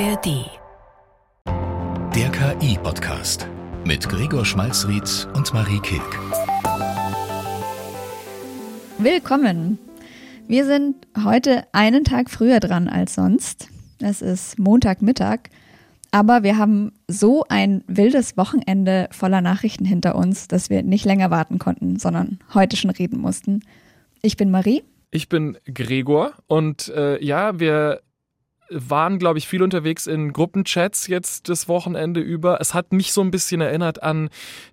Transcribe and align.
ARD. 0.00 0.50
Der 2.16 2.28
KI-Podcast 2.32 3.48
mit 3.84 4.08
Gregor 4.08 4.44
Schmalzried 4.44 5.28
und 5.34 5.54
Marie 5.54 5.78
Kilk. 5.78 6.18
Willkommen. 8.98 9.78
Wir 10.48 10.64
sind 10.64 11.06
heute 11.24 11.62
einen 11.70 12.02
Tag 12.02 12.28
früher 12.28 12.58
dran 12.58 12.88
als 12.88 13.14
sonst. 13.14 13.68
Es 14.00 14.20
ist 14.20 14.58
Montagmittag. 14.58 15.50
Aber 16.10 16.42
wir 16.42 16.58
haben 16.58 16.90
so 17.06 17.44
ein 17.48 17.84
wildes 17.86 18.36
Wochenende 18.36 19.08
voller 19.12 19.42
Nachrichten 19.42 19.84
hinter 19.84 20.16
uns, 20.16 20.48
dass 20.48 20.70
wir 20.70 20.82
nicht 20.82 21.04
länger 21.04 21.30
warten 21.30 21.60
konnten, 21.60 22.00
sondern 22.00 22.40
heute 22.52 22.76
schon 22.76 22.90
reden 22.90 23.20
mussten. 23.20 23.60
Ich 24.22 24.36
bin 24.36 24.50
Marie. 24.50 24.82
Ich 25.12 25.28
bin 25.28 25.56
Gregor 25.72 26.32
und 26.48 26.88
äh, 26.88 27.22
ja, 27.24 27.60
wir 27.60 28.00
waren, 28.70 29.18
glaube 29.18 29.38
ich, 29.38 29.48
viel 29.48 29.62
unterwegs 29.62 30.06
in 30.06 30.32
Gruppenchats 30.32 31.06
jetzt 31.06 31.48
das 31.48 31.68
Wochenende 31.68 32.20
über. 32.20 32.60
Es 32.60 32.74
hat 32.74 32.92
mich 32.92 33.12
so 33.12 33.20
ein 33.20 33.30
bisschen 33.30 33.60
erinnert 33.60 34.02
an 34.02 34.30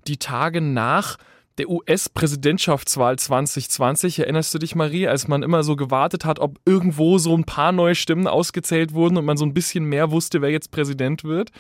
die 0.07 0.17
Tage 0.17 0.61
nach 0.61 1.17
der 1.57 1.69
US-Präsidentschaftswahl 1.69 3.19
2020. 3.19 4.19
Erinnerst 4.19 4.53
du 4.53 4.57
dich, 4.57 4.75
Marie, 4.75 5.07
als 5.07 5.27
man 5.27 5.43
immer 5.43 5.63
so 5.63 5.75
gewartet 5.75 6.25
hat, 6.25 6.39
ob 6.39 6.59
irgendwo 6.65 7.17
so 7.17 7.35
ein 7.35 7.43
paar 7.43 7.71
neue 7.71 7.95
Stimmen 7.95 8.27
ausgezählt 8.27 8.93
wurden 8.93 9.17
und 9.17 9.25
man 9.25 9.37
so 9.37 9.45
ein 9.45 9.53
bisschen 9.53 9.85
mehr 9.85 10.11
wusste, 10.11 10.41
wer 10.41 10.49
jetzt 10.49 10.71
Präsident 10.71 11.23
wird? 11.23 11.51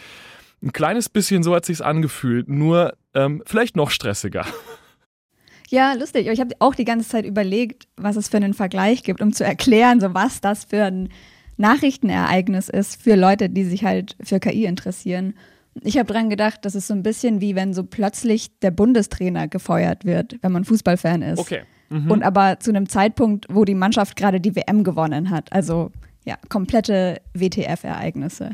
Ein 0.63 0.73
kleines 0.73 1.09
bisschen 1.09 1.43
so 1.43 1.55
hat 1.55 1.65
sich's 1.65 1.81
angefühlt, 1.81 2.47
nur 2.47 2.93
ähm, 3.13 3.43
vielleicht 3.45 3.75
noch 3.75 3.89
stressiger. 3.89 4.45
Ja, 5.73 5.93
lustig. 5.93 6.27
Ich 6.27 6.41
habe 6.41 6.53
auch 6.59 6.75
die 6.75 6.83
ganze 6.83 7.07
Zeit 7.07 7.25
überlegt, 7.25 7.87
was 7.95 8.17
es 8.17 8.27
für 8.27 8.35
einen 8.35 8.53
Vergleich 8.53 9.03
gibt, 9.03 9.21
um 9.21 9.31
zu 9.31 9.45
erklären, 9.45 10.01
so 10.01 10.13
was 10.13 10.41
das 10.41 10.65
für 10.65 10.83
ein 10.83 11.07
Nachrichtenereignis 11.61 12.67
ist 12.67 13.01
für 13.01 13.15
Leute, 13.15 13.49
die 13.49 13.63
sich 13.63 13.85
halt 13.85 14.17
für 14.21 14.39
KI 14.39 14.65
interessieren. 14.65 15.35
Ich 15.81 15.97
habe 15.97 16.11
dran 16.11 16.29
gedacht, 16.29 16.59
das 16.63 16.75
ist 16.75 16.87
so 16.87 16.93
ein 16.93 17.03
bisschen 17.03 17.39
wie 17.39 17.55
wenn 17.55 17.73
so 17.73 17.83
plötzlich 17.83 18.59
der 18.59 18.71
Bundestrainer 18.71 19.47
gefeuert 19.47 20.03
wird, 20.03 20.37
wenn 20.41 20.51
man 20.51 20.65
Fußballfan 20.65 21.21
ist. 21.21 21.39
Okay. 21.39 21.61
Mhm. 21.89 22.11
Und 22.11 22.23
aber 22.23 22.59
zu 22.59 22.71
einem 22.71 22.89
Zeitpunkt, 22.89 23.45
wo 23.49 23.63
die 23.63 23.75
Mannschaft 23.75 24.17
gerade 24.17 24.41
die 24.41 24.55
WM 24.55 24.83
gewonnen 24.83 25.29
hat. 25.29 25.53
Also 25.53 25.91
ja, 26.25 26.35
komplette 26.49 27.21
WTF-Ereignisse. 27.33 28.51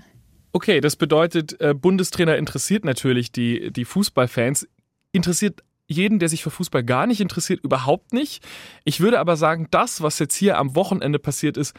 Okay, 0.53 0.79
das 0.79 0.95
bedeutet, 0.95 1.59
äh, 1.59 1.73
Bundestrainer 1.73 2.37
interessiert 2.37 2.85
natürlich 2.85 3.31
die, 3.31 3.71
die 3.71 3.85
Fußballfans, 3.85 4.67
interessiert 5.11 5.63
jeden, 5.87 6.19
der 6.19 6.29
sich 6.29 6.43
für 6.43 6.49
Fußball 6.49 6.83
gar 6.83 7.07
nicht 7.07 7.21
interessiert, 7.21 7.63
überhaupt 7.63 8.13
nicht. 8.13 8.43
Ich 8.83 8.99
würde 8.99 9.19
aber 9.19 9.37
sagen, 9.37 9.67
das, 9.71 10.01
was 10.01 10.19
jetzt 10.19 10.35
hier 10.35 10.57
am 10.57 10.75
Wochenende 10.75 11.19
passiert 11.19 11.57
ist, 11.57 11.73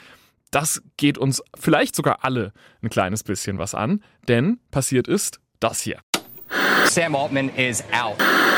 das 0.51 0.83
geht 0.97 1.19
uns 1.19 1.43
vielleicht 1.59 1.95
sogar 1.95 2.25
alle 2.25 2.53
ein 2.83 2.89
kleines 2.89 3.23
bisschen 3.23 3.59
was 3.59 3.75
an, 3.75 4.03
denn 4.29 4.59
passiert 4.71 5.09
ist 5.09 5.41
das 5.61 5.81
hier. 5.81 6.01
Sam 6.87 7.15
Altman 7.15 7.51
is 7.51 7.85
out. 7.93 8.17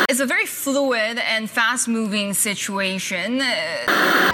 It's 0.08 0.20
a 0.20 0.27
very 0.27 0.46
fluid 0.46 1.18
and 1.36 1.50
fast 1.50 1.88
moving 1.88 2.33
situation. 2.33 3.42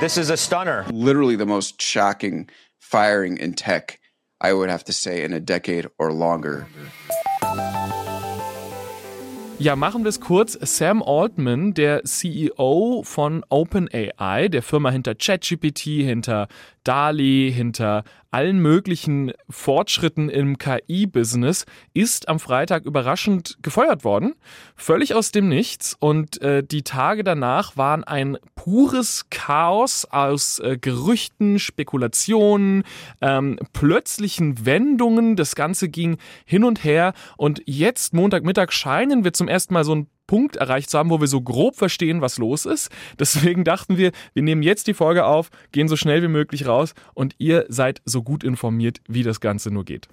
This 0.00 0.16
is 0.16 0.30
a 0.30 0.36
stunner. 0.36 0.84
Literally 0.90 1.36
the 1.36 1.46
most 1.46 1.80
shocking 1.80 2.48
firing 2.78 3.38
in 3.38 3.54
tech, 3.54 3.98
I 4.40 4.52
would 4.52 4.70
have 4.70 4.84
to 4.84 4.92
say, 4.92 5.24
in 5.24 5.32
a 5.32 5.40
decade 5.40 5.88
or 5.98 6.12
longer. 6.12 6.66
Ja, 9.58 9.74
machen 9.74 10.04
wir 10.04 10.10
es 10.10 10.20
kurz. 10.20 10.58
Sam 10.60 11.02
Altman, 11.02 11.72
der 11.72 12.04
CEO 12.04 13.02
von 13.04 13.42
OpenAI, 13.48 14.48
der 14.48 14.62
Firma 14.62 14.90
hinter 14.90 15.14
ChatGPT, 15.14 16.04
hinter 16.04 16.48
DALI, 16.86 17.52
hinter 17.54 18.04
allen 18.30 18.58
möglichen 18.58 19.32
Fortschritten 19.48 20.28
im 20.28 20.58
KI-Business, 20.58 21.64
ist 21.94 22.28
am 22.28 22.38
Freitag 22.38 22.84
überraschend 22.84 23.56
gefeuert 23.62 24.04
worden. 24.04 24.34
Völlig 24.74 25.14
aus 25.14 25.32
dem 25.32 25.48
Nichts. 25.48 25.96
Und 25.98 26.40
äh, 26.42 26.62
die 26.62 26.82
Tage 26.82 27.24
danach 27.24 27.76
waren 27.76 28.04
ein 28.04 28.36
pures 28.54 29.26
Chaos 29.30 30.04
aus 30.04 30.58
äh, 30.58 30.76
Gerüchten, 30.78 31.58
Spekulationen, 31.58 32.84
ähm, 33.20 33.58
plötzlichen 33.72 34.66
Wendungen. 34.66 35.36
Das 35.36 35.54
Ganze 35.54 35.88
ging 35.88 36.18
hin 36.44 36.64
und 36.64 36.84
her. 36.84 37.14
Und 37.36 37.62
jetzt, 37.64 38.12
Montagmittag, 38.12 38.72
scheinen 38.72 39.24
wir 39.24 39.32
zum 39.32 39.48
ersten 39.48 39.74
Mal 39.74 39.84
so 39.84 39.94
ein 39.94 40.08
Punkt 40.26 40.56
erreicht 40.56 40.90
zu 40.90 40.98
haben, 40.98 41.10
wo 41.10 41.20
wir 41.20 41.28
so 41.28 41.40
grob 41.40 41.76
verstehen, 41.76 42.20
was 42.20 42.38
los 42.38 42.66
ist. 42.66 42.90
Deswegen 43.18 43.64
dachten 43.64 43.96
wir, 43.96 44.12
wir 44.34 44.42
nehmen 44.42 44.62
jetzt 44.62 44.86
die 44.86 44.94
Folge 44.94 45.24
auf, 45.24 45.50
gehen 45.72 45.88
so 45.88 45.96
schnell 45.96 46.22
wie 46.22 46.28
möglich 46.28 46.66
raus 46.66 46.94
und 47.14 47.34
ihr 47.38 47.66
seid 47.68 48.02
so 48.04 48.22
gut 48.22 48.44
informiert, 48.44 49.00
wie 49.08 49.22
das 49.22 49.40
Ganze 49.40 49.70
nur 49.70 49.84
geht. 49.84 50.08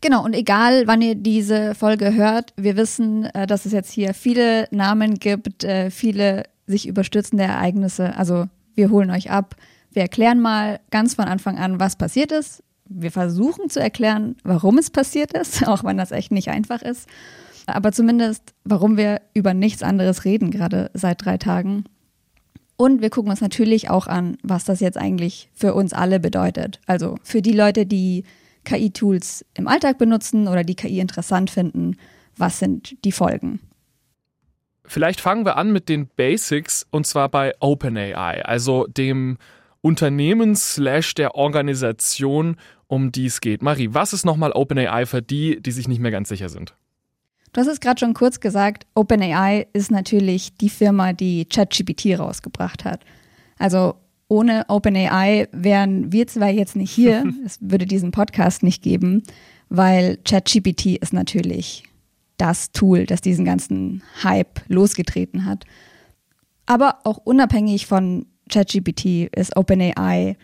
Genau, 0.00 0.24
und 0.24 0.32
egal, 0.32 0.86
wann 0.86 1.02
ihr 1.02 1.16
diese 1.16 1.74
Folge 1.74 2.14
hört, 2.14 2.52
wir 2.56 2.76
wissen, 2.76 3.24
äh, 3.24 3.46
dass 3.46 3.66
es 3.66 3.72
jetzt 3.72 3.90
hier 3.90 4.14
viele 4.14 4.68
Namen 4.70 5.14
gibt, 5.14 5.64
äh, 5.64 5.90
viele 5.90 6.44
sich 6.66 6.86
überstützende 6.86 7.44
Ereignisse. 7.44 8.16
Also 8.16 8.46
wir 8.74 8.90
holen 8.90 9.10
euch 9.10 9.30
ab. 9.30 9.56
Wir 9.90 10.02
erklären 10.02 10.38
mal 10.38 10.78
ganz 10.90 11.14
von 11.14 11.24
Anfang 11.24 11.58
an, 11.58 11.80
was 11.80 11.96
passiert 11.96 12.30
ist. 12.30 12.62
Wir 12.84 13.10
versuchen 13.10 13.70
zu 13.70 13.80
erklären, 13.80 14.36
warum 14.44 14.78
es 14.78 14.90
passiert 14.90 15.32
ist, 15.32 15.66
auch 15.66 15.82
wenn 15.82 15.96
das 15.96 16.12
echt 16.12 16.30
nicht 16.30 16.48
einfach 16.48 16.82
ist 16.82 17.08
aber 17.74 17.92
zumindest, 17.92 18.54
warum 18.64 18.96
wir 18.96 19.20
über 19.34 19.54
nichts 19.54 19.82
anderes 19.82 20.24
reden, 20.24 20.50
gerade 20.50 20.90
seit 20.94 21.24
drei 21.24 21.38
Tagen. 21.38 21.84
Und 22.76 23.02
wir 23.02 23.10
gucken 23.10 23.30
uns 23.30 23.40
natürlich 23.40 23.90
auch 23.90 24.06
an, 24.06 24.36
was 24.42 24.64
das 24.64 24.80
jetzt 24.80 24.96
eigentlich 24.96 25.50
für 25.52 25.74
uns 25.74 25.92
alle 25.92 26.20
bedeutet. 26.20 26.80
Also 26.86 27.16
für 27.22 27.42
die 27.42 27.52
Leute, 27.52 27.86
die 27.86 28.24
KI-Tools 28.64 29.44
im 29.54 29.66
Alltag 29.66 29.98
benutzen 29.98 30.46
oder 30.46 30.62
die 30.62 30.76
KI 30.76 31.00
interessant 31.00 31.50
finden, 31.50 31.96
was 32.36 32.58
sind 32.58 33.04
die 33.04 33.12
Folgen? 33.12 33.60
Vielleicht 34.84 35.20
fangen 35.20 35.44
wir 35.44 35.56
an 35.56 35.72
mit 35.72 35.88
den 35.88 36.06
Basics 36.06 36.86
und 36.90 37.06
zwar 37.06 37.28
bei 37.28 37.52
OpenAI, 37.60 38.44
also 38.44 38.86
dem 38.86 39.36
Unternehmen 39.80 40.54
slash 40.56 41.14
der 41.14 41.34
Organisation, 41.34 42.56
um 42.86 43.12
die 43.12 43.26
es 43.26 43.40
geht. 43.40 43.62
Marie, 43.62 43.88
was 43.92 44.12
ist 44.12 44.24
nochmal 44.24 44.52
OpenAI 44.52 45.04
für 45.04 45.20
die, 45.20 45.60
die 45.60 45.72
sich 45.72 45.88
nicht 45.88 46.00
mehr 46.00 46.10
ganz 46.10 46.28
sicher 46.28 46.48
sind? 46.48 46.74
Du 47.58 47.62
hast 47.62 47.72
es 47.72 47.80
gerade 47.80 47.98
schon 47.98 48.14
kurz 48.14 48.38
gesagt, 48.38 48.86
OpenAI 48.94 49.66
ist 49.72 49.90
natürlich 49.90 50.54
die 50.58 50.68
Firma, 50.68 51.12
die 51.12 51.44
ChatGPT 51.44 52.16
rausgebracht 52.16 52.84
hat. 52.84 53.00
Also 53.58 53.96
ohne 54.28 54.66
OpenAI 54.68 55.48
wären 55.50 56.12
wir 56.12 56.28
zwar 56.28 56.50
jetzt 56.50 56.76
nicht 56.76 56.92
hier, 56.92 57.24
es 57.44 57.58
würde 57.60 57.84
diesen 57.84 58.12
Podcast 58.12 58.62
nicht 58.62 58.80
geben, 58.80 59.24
weil 59.70 60.18
ChatGPT 60.18 61.02
ist 61.02 61.12
natürlich 61.12 61.82
das 62.36 62.70
Tool, 62.70 63.06
das 63.06 63.22
diesen 63.22 63.44
ganzen 63.44 64.04
Hype 64.22 64.60
losgetreten 64.68 65.44
hat. 65.44 65.64
Aber 66.64 67.00
auch 67.02 67.18
unabhängig 67.24 67.88
von 67.88 68.26
ChatGPT 68.48 69.34
ist 69.34 69.56
OpenAI 69.56 70.36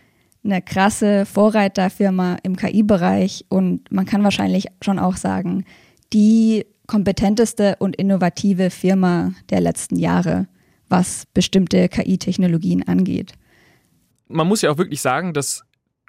eine 0.42 0.62
krasse 0.62 1.26
Vorreiterfirma 1.26 2.38
im 2.42 2.56
KI-Bereich 2.56 3.44
und 3.50 3.92
man 3.92 4.04
kann 4.04 4.24
wahrscheinlich 4.24 4.66
schon 4.82 4.98
auch 4.98 5.16
sagen, 5.16 5.64
die 6.12 6.66
kompetenteste 6.87 7.77
und 7.78 7.97
innovative 7.97 8.71
Firma 8.71 9.33
der 9.50 9.61
letzten 9.61 9.97
Jahre, 9.97 10.47
was 10.89 11.27
bestimmte 11.33 11.89
KI-Technologien 11.89 12.87
angeht. 12.87 13.33
Man 14.28 14.47
muss 14.47 14.62
ja 14.62 14.71
auch 14.71 14.78
wirklich 14.78 15.00
sagen, 15.00 15.33
dass 15.33 15.65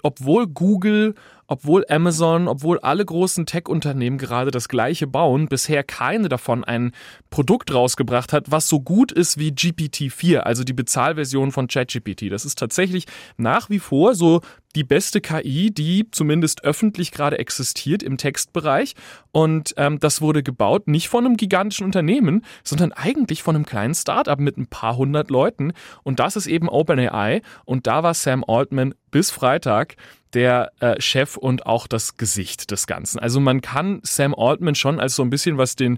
obwohl 0.06 0.46
Google, 0.46 1.16
obwohl 1.48 1.84
Amazon, 1.90 2.48
obwohl 2.48 2.80
alle 2.80 3.04
großen 3.04 3.48
Tech-Unternehmen 3.48 4.20
gerade 4.20 4.52
das 4.52 4.70
gleiche 4.70 5.08
bauen, 5.08 5.48
bisher 5.48 5.84
keine 5.84 6.30
davon 6.30 6.64
ein 6.64 6.92
Produkt 7.32 7.74
rausgebracht 7.74 8.32
hat, 8.32 8.52
was 8.52 8.70
so 8.70 8.80
gut 8.80 9.12
ist 9.12 9.40
wie 9.40 9.50
GPT-4, 9.50 10.40
also 10.40 10.64
die 10.64 10.74
Bezahlversion 10.74 11.52
von 11.52 11.68
ChatGPT. 11.68 12.32
Das 12.32 12.46
ist 12.46 12.60
tatsächlich 12.60 13.06
nach 13.38 13.72
wie 13.72 13.80
vor 13.80 14.14
so 14.14 14.42
die 14.76 14.84
beste 14.84 15.22
KI, 15.22 15.72
die 15.72 16.10
zumindest 16.12 16.64
öffentlich 16.64 17.12
gerade 17.12 17.40
existiert 17.40 18.04
im 18.04 18.18
Textbereich. 18.18 18.94
Und 19.32 19.74
ähm, 19.78 20.00
das 20.00 20.22
wurde 20.22 20.44
gebaut 20.44 20.88
nicht 20.88 21.10
von 21.10 21.26
einem 21.26 21.38
gigantischen 21.38 21.86
Unternehmen, 21.86 22.44
sondern 22.64 22.92
eigentlich 22.92 23.42
von 23.42 23.56
einem 23.56 23.66
kleinen 23.66 23.96
Startup 23.96 24.40
mit 24.40 24.58
ein 24.58 24.68
paar 24.68 24.98
hundert 24.98 25.30
Leuten. 25.30 25.74
Und 26.04 26.20
das 26.20 26.36
ist 26.36 26.48
eben 26.48 26.70
OpenAI. 26.70 27.42
Und 27.64 27.88
da 27.88 28.04
war 28.04 28.14
Sam 28.14 28.44
Altman 28.48 28.94
bis 29.12 29.32
Freitag 29.32 29.96
der 30.34 30.72
äh, 30.82 31.00
Chef 31.02 31.38
und 31.38 31.66
auch 31.66 31.88
das 31.88 32.18
Gesicht 32.18 32.70
des 32.72 32.88
Ganzen. 32.88 33.20
Also 33.20 33.40
man 33.40 33.62
kann 33.62 34.02
Sam 34.04 34.36
Altman 34.36 34.76
schon 34.76 35.00
als 35.00 35.16
so 35.16 35.24
ein 35.24 35.30
bisschen 35.30 35.58
was 35.58 35.76
den 35.76 35.98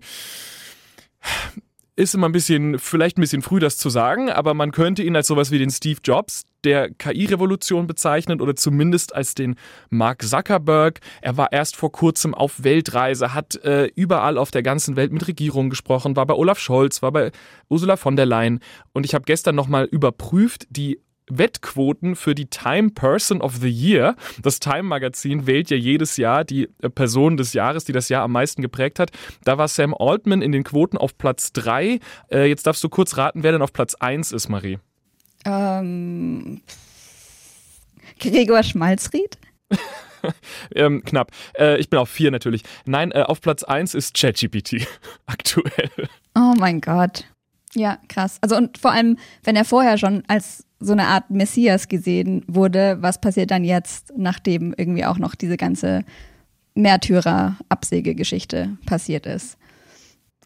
ist 1.98 2.14
immer 2.14 2.30
ein 2.30 2.32
bisschen, 2.32 2.78
vielleicht 2.78 3.18
ein 3.18 3.22
bisschen 3.22 3.42
früh, 3.42 3.60
das 3.60 3.78
zu 3.78 3.90
sagen, 3.90 4.30
aber 4.30 4.54
man 4.54 4.72
könnte 4.72 5.02
ihn 5.02 5.16
als 5.16 5.28
sowas 5.28 5.50
wie 5.50 5.58
den 5.58 5.72
Steve 5.72 6.00
Jobs 6.04 6.44
der 6.64 6.92
KI-Revolution 6.92 7.88
bezeichnen 7.88 8.40
oder 8.40 8.56
zumindest 8.56 9.16
als 9.16 9.34
den 9.34 9.56
Mark 9.90 10.22
Zuckerberg. 10.22 11.00
Er 11.22 11.38
war 11.38 11.52
erst 11.52 11.76
vor 11.76 11.92
kurzem 11.92 12.36
auf 12.36 12.64
Weltreise, 12.64 13.34
hat 13.34 13.56
äh, 13.64 13.90
überall 13.96 14.38
auf 14.38 14.52
der 14.52 14.64
ganzen 14.64 14.96
Welt 14.96 15.12
mit 15.12 15.28
Regierungen 15.28 15.72
gesprochen, 15.72 16.16
war 16.16 16.28
bei 16.28 16.36
Olaf 16.36 16.60
Scholz, 16.60 17.02
war 17.02 17.12
bei 17.12 17.32
Ursula 17.68 17.98
von 17.98 18.16
der 18.16 18.28
Leyen 18.28 18.60
und 18.94 19.06
ich 19.06 19.16
habe 19.16 19.26
gestern 19.26 19.56
nochmal 19.56 19.86
überprüft, 19.86 20.68
die 20.70 21.02
Wettquoten 21.30 22.16
für 22.16 22.36
die 22.36 22.48
Time 22.48 22.90
Person 22.92 23.42
of 23.42 23.58
the 23.58 23.70
Year. 23.70 24.16
Das 24.42 24.60
Time 24.60 24.84
Magazin 24.84 25.48
wählt 25.48 25.70
ja 25.70 25.78
jedes 25.78 26.18
Jahr 26.18 26.44
die 26.44 26.70
äh, 26.82 26.90
Person 26.90 27.38
des 27.38 27.54
Jahres, 27.54 27.86
die 27.86 27.92
das 27.92 28.10
Jahr 28.10 28.24
am 28.24 28.32
meisten 28.32 28.62
geprägt 28.62 29.00
hat. 29.00 29.12
Da 29.44 29.58
war 29.58 29.68
Sam 29.68 29.94
Altman 29.94 30.42
in 30.42 30.52
den 30.52 30.64
Quoten 30.64 30.98
auf 30.98 31.18
Platz 31.18 31.52
3. 31.54 32.00
Äh, 32.32 32.46
jetzt 32.46 32.68
darfst 32.68 32.84
du 32.84 32.90
kurz 32.90 33.18
raten, 33.18 33.44
wer 33.44 33.52
denn 33.52 33.62
auf 33.62 33.74
Platz 33.74 33.96
1 33.96 34.32
ist, 34.32 34.50
Marie. 34.50 34.80
Ähm, 35.46 36.62
Gregor 38.20 38.64
Schmalzried? 38.64 39.38
ähm, 40.76 41.04
knapp. 41.04 41.32
Äh, 41.58 41.78
ich 41.78 41.90
bin 41.90 42.00
auf 42.00 42.10
4 42.10 42.32
natürlich. 42.32 42.64
Nein, 42.86 43.12
äh, 43.12 43.22
auf 43.22 43.42
Platz 43.42 43.64
1 43.64 43.96
ist 43.96 44.16
ChatGPT 44.16 44.88
aktuell. 45.26 45.92
Oh 46.36 46.54
mein 46.58 46.82
Gott. 46.82 47.26
Ja, 47.76 48.00
krass. 48.08 48.38
Also 48.42 48.56
und 48.56 48.78
vor 48.78 48.92
allem, 48.92 49.18
wenn 49.44 49.56
er 49.56 49.66
vorher 49.66 49.98
schon 49.98 50.24
als 50.28 50.66
so 50.80 50.94
eine 50.94 51.08
Art 51.08 51.30
Messias 51.30 51.88
gesehen 51.88 52.44
wurde, 52.48 52.98
was 53.02 53.20
passiert 53.20 53.52
dann 53.52 53.64
jetzt, 53.64 54.14
nachdem 54.16 54.74
irgendwie 54.78 55.06
auch 55.06 55.18
noch 55.18 55.36
diese 55.36 55.58
ganze 55.58 56.04
Märtyrer-Absägegeschichte 56.76 58.78
passiert 58.86 59.26
ist? 59.26 59.58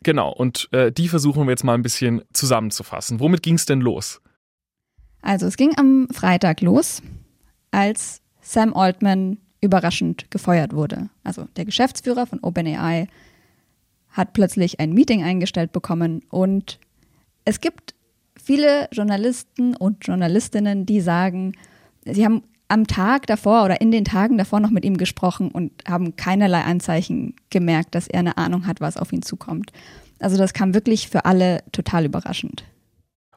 Genau, 0.03 0.31
und 0.31 0.67
äh, 0.71 0.91
die 0.91 1.07
versuchen 1.07 1.45
wir 1.45 1.51
jetzt 1.51 1.63
mal 1.63 1.75
ein 1.75 1.83
bisschen 1.83 2.23
zusammenzufassen. 2.33 3.19
Womit 3.19 3.43
ging 3.43 3.55
es 3.55 3.65
denn 3.65 3.81
los? 3.81 4.21
Also 5.21 5.45
es 5.45 5.57
ging 5.57 5.77
am 5.77 6.07
Freitag 6.11 6.61
los, 6.61 7.03
als 7.69 8.21
Sam 8.41 8.73
Altman 8.73 9.37
überraschend 9.61 10.31
gefeuert 10.31 10.73
wurde. 10.73 11.09
Also 11.23 11.47
der 11.55 11.65
Geschäftsführer 11.65 12.25
von 12.25 12.39
OpenAI 12.41 13.07
hat 14.09 14.33
plötzlich 14.33 14.79
ein 14.79 14.93
Meeting 14.93 15.23
eingestellt 15.23 15.71
bekommen 15.71 16.23
und 16.29 16.79
es 17.45 17.61
gibt 17.61 17.95
viele 18.41 18.87
Journalisten 18.91 19.75
und 19.75 20.05
Journalistinnen, 20.05 20.85
die 20.85 21.01
sagen, 21.01 21.53
sie 22.05 22.25
haben 22.25 22.43
am 22.67 22.87
Tag 22.87 23.27
davor 23.27 23.65
oder 23.65 23.81
in 23.81 23.91
den 23.91 24.05
Tagen 24.05 24.37
davor 24.37 24.61
noch 24.61 24.69
mit 24.69 24.85
ihm 24.85 24.97
gesprochen 24.97 25.51
und 25.51 25.71
haben 25.87 26.15
keinerlei 26.15 26.61
Anzeichen 26.61 27.35
gemerkt, 27.49 27.95
dass 27.95 28.07
er 28.07 28.19
eine 28.19 28.37
Ahnung 28.37 28.65
hat, 28.65 28.79
was 28.79 28.95
auf 28.95 29.11
ihn 29.11 29.21
zukommt. 29.21 29.71
Also 30.19 30.37
das 30.37 30.53
kam 30.53 30.73
wirklich 30.73 31.09
für 31.09 31.25
alle 31.25 31.63
total 31.73 32.05
überraschend. 32.05 32.63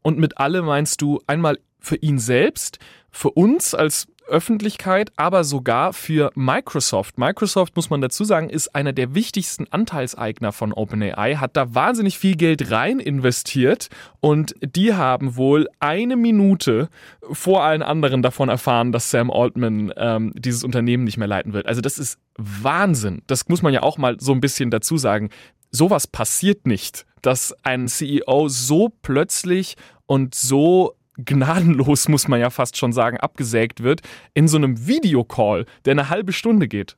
Und 0.02 0.18
mit 0.18 0.38
alle 0.38 0.62
meinst 0.62 1.02
du 1.02 1.20
einmal 1.26 1.58
für 1.80 1.96
ihn 1.96 2.18
selbst, 2.18 2.78
für 3.10 3.30
uns 3.30 3.74
als 3.74 4.06
Öffentlichkeit, 4.26 5.12
aber 5.16 5.44
sogar 5.44 5.92
für 5.92 6.30
Microsoft. 6.34 7.18
Microsoft, 7.18 7.76
muss 7.76 7.90
man 7.90 8.00
dazu 8.00 8.24
sagen, 8.24 8.50
ist 8.50 8.74
einer 8.74 8.92
der 8.92 9.14
wichtigsten 9.14 9.66
Anteilseigner 9.70 10.52
von 10.52 10.72
OpenAI, 10.72 11.36
hat 11.36 11.56
da 11.56 11.74
wahnsinnig 11.74 12.18
viel 12.18 12.36
Geld 12.36 12.70
rein 12.70 13.00
investiert 13.00 13.88
und 14.20 14.54
die 14.60 14.94
haben 14.94 15.36
wohl 15.36 15.68
eine 15.80 16.16
Minute 16.16 16.88
vor 17.30 17.62
allen 17.62 17.82
anderen 17.82 18.22
davon 18.22 18.48
erfahren, 18.48 18.92
dass 18.92 19.10
Sam 19.10 19.30
Altman 19.30 19.92
ähm, 19.96 20.32
dieses 20.36 20.64
Unternehmen 20.64 21.04
nicht 21.04 21.16
mehr 21.16 21.28
leiten 21.28 21.52
wird. 21.52 21.66
Also 21.66 21.80
das 21.80 21.98
ist 21.98 22.18
Wahnsinn. 22.36 23.22
Das 23.26 23.48
muss 23.48 23.62
man 23.62 23.72
ja 23.72 23.82
auch 23.82 23.98
mal 23.98 24.16
so 24.20 24.32
ein 24.32 24.40
bisschen 24.40 24.70
dazu 24.70 24.98
sagen. 24.98 25.30
Sowas 25.70 26.06
passiert 26.06 26.66
nicht, 26.66 27.04
dass 27.22 27.54
ein 27.64 27.88
CEO 27.88 28.48
so 28.48 28.90
plötzlich 29.02 29.76
und 30.06 30.34
so 30.34 30.94
gnadenlos, 31.16 32.08
muss 32.08 32.28
man 32.28 32.40
ja 32.40 32.50
fast 32.50 32.76
schon 32.76 32.92
sagen, 32.92 33.18
abgesägt 33.18 33.82
wird 33.82 34.00
in 34.34 34.48
so 34.48 34.56
einem 34.56 34.86
Videocall, 34.86 35.66
der 35.84 35.92
eine 35.92 36.08
halbe 36.08 36.32
Stunde 36.32 36.68
geht. 36.68 36.96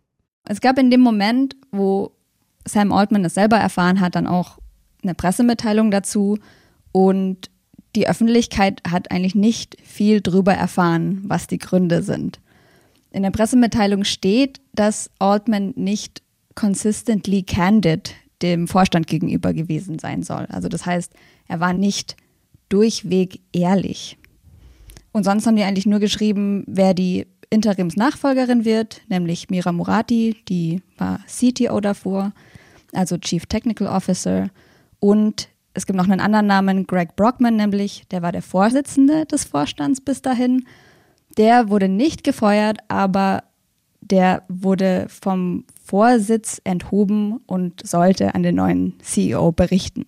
Es 0.49 0.61
gab 0.61 0.79
in 0.79 0.91
dem 0.91 1.01
Moment, 1.01 1.57
wo 1.73 2.13
Sam 2.65 2.93
Altman 2.93 3.25
es 3.25 3.35
selber 3.35 3.57
erfahren 3.57 4.01
hat, 4.01 4.15
dann 4.15 4.27
auch 4.27 4.59
eine 5.03 5.15
Pressemitteilung 5.15 5.91
dazu 5.91 6.39
und 6.93 7.51
die 7.95 8.09
Öffentlichkeit 8.09 8.83
hat 8.89 9.11
eigentlich 9.11 9.35
nicht 9.35 9.77
viel 9.83 10.21
drüber 10.21 10.53
erfahren, 10.53 11.23
was 11.25 11.47
die 11.47 11.59
Gründe 11.59 12.03
sind. 12.03 12.41
In 13.11 13.23
der 13.23 13.31
Pressemitteilung 13.31 14.05
steht, 14.05 14.61
dass 14.75 15.11
Altman 15.19 15.73
nicht 15.77 16.23
consistently 16.55 17.43
candid 17.43 18.15
dem 18.43 18.69
Vorstand 18.69 19.07
gegenüber 19.07 19.55
gewesen 19.55 19.99
sein 19.99 20.23
soll. 20.23 20.47
Also 20.51 20.69
das 20.69 20.85
heißt, 20.85 21.13
er 21.49 21.61
war 21.61 21.73
nicht 21.73 22.17
durchweg 22.69 23.41
ehrlich. 23.53 24.19
Und 25.13 25.25
sonst 25.25 25.47
haben 25.47 25.57
die 25.57 25.63
eigentlich 25.63 25.87
nur 25.87 25.99
geschrieben, 25.99 26.65
wer 26.67 26.95
die 26.95 27.27
Interimsnachfolgerin 27.51 28.65
wird, 28.65 29.03
nämlich 29.09 29.49
Mira 29.51 29.73
Murati, 29.73 30.37
die 30.49 30.83
war 30.99 31.21
CTO 31.27 31.81
davor, 31.81 32.33
also 32.93 33.17
Chief 33.19 33.47
Technical 33.47 33.87
Officer. 33.87 34.51
Und 35.01 35.49
es 35.75 35.87
gibt 35.87 35.97
noch 35.97 36.09
einen 36.09 36.21
anderen 36.21 36.47
Namen, 36.47 36.87
Greg 36.87 37.17
Brockman, 37.17 37.57
nämlich, 37.57 38.05
der 38.11 38.23
war 38.23 38.33
der 38.33 38.43
Vorsitzende 38.43 39.27
des 39.27 39.45
Vorstands 39.45 40.01
bis 40.01 40.23
dahin. 40.23 40.67
Der 41.37 41.69
wurde 41.69 41.89
nicht 41.89 42.25
gefeuert, 42.25 42.79
aber 42.89 43.45
der 44.01 44.43
wurde 44.49 45.07
vom 45.09 45.65
Vorsitz 45.85 46.61
enthoben 46.65 47.39
und 47.47 47.87
sollte 47.87 48.35
an 48.35 48.43
den 48.43 48.55
neuen 48.57 48.95
CEO 49.01 49.53
berichten. 49.53 50.05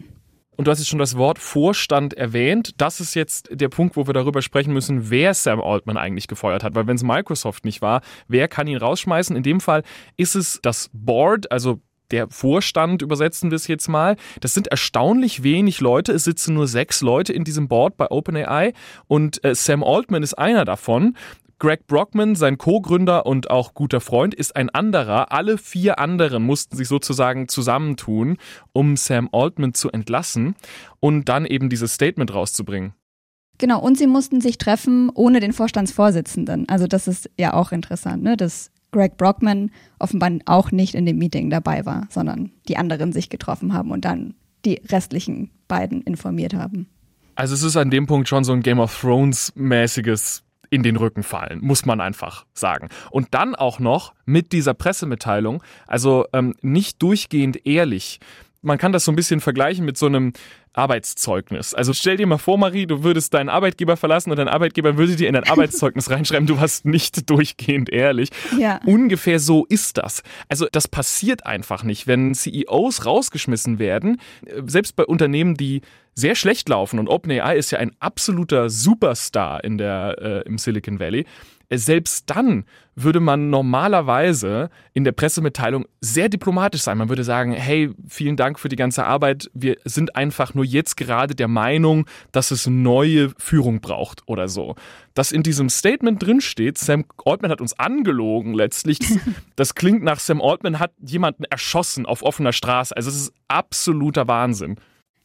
Und 0.58 0.66
du 0.66 0.72
hast 0.72 0.80
jetzt 0.80 0.88
schon 0.88 0.98
das 0.98 1.16
Wort 1.16 1.38
Vorstand 1.38 2.14
erwähnt. 2.14 2.72
Das 2.78 2.98
ist 2.98 3.14
jetzt 3.14 3.48
der 3.52 3.68
Punkt, 3.68 3.96
wo 3.96 4.08
wir 4.08 4.12
darüber 4.12 4.42
sprechen 4.42 4.72
müssen, 4.72 5.08
wer 5.08 5.32
Sam 5.32 5.60
Altman 5.60 5.96
eigentlich 5.96 6.26
gefeuert 6.26 6.64
hat. 6.64 6.74
Weil 6.74 6.88
wenn 6.88 6.96
es 6.96 7.04
Microsoft 7.04 7.64
nicht 7.64 7.80
war, 7.80 8.02
wer 8.26 8.48
kann 8.48 8.66
ihn 8.66 8.76
rausschmeißen? 8.76 9.36
In 9.36 9.44
dem 9.44 9.60
Fall 9.60 9.84
ist 10.16 10.34
es 10.34 10.58
das 10.60 10.90
Board, 10.92 11.52
also 11.52 11.80
der 12.10 12.28
Vorstand, 12.28 13.02
übersetzen 13.02 13.50
wir 13.50 13.56
es 13.56 13.66
jetzt 13.66 13.88
mal. 13.88 14.16
Das 14.40 14.54
sind 14.54 14.68
erstaunlich 14.68 15.42
wenig 15.42 15.80
Leute. 15.80 16.12
Es 16.12 16.24
sitzen 16.24 16.54
nur 16.54 16.66
sechs 16.66 17.00
Leute 17.00 17.32
in 17.32 17.44
diesem 17.44 17.68
Board 17.68 17.96
bei 17.96 18.10
OpenAI 18.10 18.72
und 19.06 19.44
äh, 19.44 19.54
Sam 19.54 19.84
Altman 19.84 20.22
ist 20.22 20.34
einer 20.34 20.64
davon. 20.64 21.16
Greg 21.60 21.88
Brockman, 21.88 22.36
sein 22.36 22.56
Co-Gründer 22.56 23.26
und 23.26 23.50
auch 23.50 23.74
guter 23.74 24.00
Freund, 24.00 24.32
ist 24.32 24.54
ein 24.54 24.70
anderer. 24.70 25.32
Alle 25.32 25.58
vier 25.58 25.98
anderen 25.98 26.44
mussten 26.44 26.76
sich 26.76 26.86
sozusagen 26.86 27.48
zusammentun, 27.48 28.36
um 28.72 28.96
Sam 28.96 29.28
Altman 29.32 29.74
zu 29.74 29.90
entlassen 29.90 30.54
und 31.00 31.28
dann 31.28 31.46
eben 31.46 31.68
dieses 31.68 31.94
Statement 31.94 32.32
rauszubringen. 32.32 32.92
Genau, 33.58 33.80
und 33.80 33.98
sie 33.98 34.06
mussten 34.06 34.40
sich 34.40 34.58
treffen 34.58 35.10
ohne 35.12 35.40
den 35.40 35.52
Vorstandsvorsitzenden. 35.52 36.68
Also 36.68 36.86
das 36.86 37.08
ist 37.08 37.28
ja 37.36 37.54
auch 37.54 37.72
interessant, 37.72 38.22
ne? 38.22 38.36
dass 38.36 38.70
Greg 38.90 39.16
Brockman 39.16 39.70
offenbar 39.98 40.30
auch 40.46 40.70
nicht 40.70 40.94
in 40.94 41.06
dem 41.06 41.18
Meeting 41.18 41.50
dabei 41.50 41.84
war, 41.86 42.06
sondern 42.10 42.50
die 42.68 42.76
anderen 42.76 43.12
sich 43.12 43.28
getroffen 43.28 43.72
haben 43.72 43.90
und 43.90 44.04
dann 44.04 44.34
die 44.64 44.80
restlichen 44.88 45.50
beiden 45.68 46.02
informiert 46.02 46.54
haben. 46.54 46.88
Also 47.34 47.54
es 47.54 47.62
ist 47.62 47.76
an 47.76 47.90
dem 47.90 48.06
Punkt 48.06 48.28
schon 48.28 48.44
so 48.44 48.52
ein 48.52 48.62
Game 48.62 48.80
of 48.80 49.00
Thrones 49.00 49.52
mäßiges 49.54 50.42
in 50.70 50.82
den 50.82 50.96
Rücken 50.96 51.22
fallen, 51.22 51.60
muss 51.62 51.86
man 51.86 52.00
einfach 52.00 52.46
sagen. 52.52 52.88
Und 53.10 53.28
dann 53.30 53.54
auch 53.54 53.78
noch 53.78 54.12
mit 54.26 54.52
dieser 54.52 54.74
Pressemitteilung, 54.74 55.62
also 55.86 56.26
ähm, 56.32 56.54
nicht 56.60 57.00
durchgehend 57.02 57.66
ehrlich. 57.66 58.20
Man 58.60 58.76
kann 58.76 58.92
das 58.92 59.04
so 59.04 59.12
ein 59.12 59.16
bisschen 59.16 59.40
vergleichen 59.40 59.84
mit 59.84 59.96
so 59.96 60.06
einem 60.06 60.32
Arbeitszeugnis. 60.78 61.74
Also 61.74 61.92
stell 61.92 62.16
dir 62.16 62.26
mal 62.26 62.38
vor, 62.38 62.56
Marie, 62.56 62.86
du 62.86 63.02
würdest 63.02 63.34
deinen 63.34 63.48
Arbeitgeber 63.48 63.96
verlassen 63.96 64.30
und 64.30 64.36
dein 64.36 64.48
Arbeitgeber 64.48 64.96
würde 64.96 65.16
dir 65.16 65.28
in 65.28 65.34
dein 65.34 65.44
Arbeitszeugnis 65.44 66.08
reinschreiben, 66.10 66.46
du 66.46 66.58
warst 66.60 66.84
nicht 66.84 67.28
durchgehend 67.28 67.90
ehrlich. 67.90 68.30
Ja. 68.58 68.80
Ungefähr 68.86 69.40
so 69.40 69.66
ist 69.68 69.98
das. 69.98 70.22
Also 70.48 70.66
das 70.70 70.88
passiert 70.88 71.44
einfach 71.44 71.82
nicht, 71.82 72.06
wenn 72.06 72.34
CEOs 72.34 73.04
rausgeschmissen 73.04 73.78
werden, 73.78 74.20
selbst 74.66 74.96
bei 74.96 75.04
Unternehmen, 75.04 75.54
die 75.54 75.82
sehr 76.18 76.34
schlecht 76.34 76.68
laufen 76.68 76.98
und 76.98 77.08
OpenAI 77.08 77.56
ist 77.56 77.70
ja 77.70 77.78
ein 77.78 77.92
absoluter 78.00 78.70
Superstar 78.70 79.62
in 79.62 79.78
der, 79.78 80.16
äh, 80.20 80.48
im 80.48 80.58
Silicon 80.58 80.98
Valley. 80.98 81.24
Selbst 81.70 82.30
dann 82.30 82.64
würde 82.96 83.20
man 83.20 83.50
normalerweise 83.50 84.70
in 84.94 85.04
der 85.04 85.12
Pressemitteilung 85.12 85.86
sehr 86.00 86.28
diplomatisch 86.30 86.80
sein. 86.80 86.98
Man 86.98 87.10
würde 87.10 87.22
sagen, 87.22 87.52
hey, 87.52 87.90
vielen 88.08 88.36
Dank 88.36 88.58
für 88.58 88.70
die 88.70 88.76
ganze 88.76 89.04
Arbeit. 89.04 89.50
Wir 89.52 89.76
sind 89.84 90.16
einfach 90.16 90.54
nur 90.54 90.64
jetzt 90.64 90.96
gerade 90.96 91.34
der 91.34 91.46
Meinung, 91.46 92.06
dass 92.32 92.50
es 92.50 92.66
neue 92.66 93.30
Führung 93.38 93.80
braucht 93.80 94.22
oder 94.26 94.48
so. 94.48 94.76
Dass 95.14 95.30
in 95.30 95.42
diesem 95.42 95.68
Statement 95.68 96.22
drinsteht, 96.22 96.78
Sam 96.78 97.04
Altman 97.24 97.50
hat 97.50 97.60
uns 97.60 97.78
angelogen 97.78 98.54
letztlich. 98.54 98.98
Das, 98.98 99.18
das 99.56 99.74
klingt 99.74 100.02
nach 100.02 100.18
Sam 100.18 100.40
Altman 100.40 100.80
hat 100.80 100.92
jemanden 101.00 101.44
erschossen 101.44 102.06
auf 102.06 102.22
offener 102.22 102.54
Straße. 102.54 102.96
Also 102.96 103.10
es 103.10 103.16
ist 103.16 103.32
absoluter 103.46 104.26
Wahnsinn. 104.26 104.78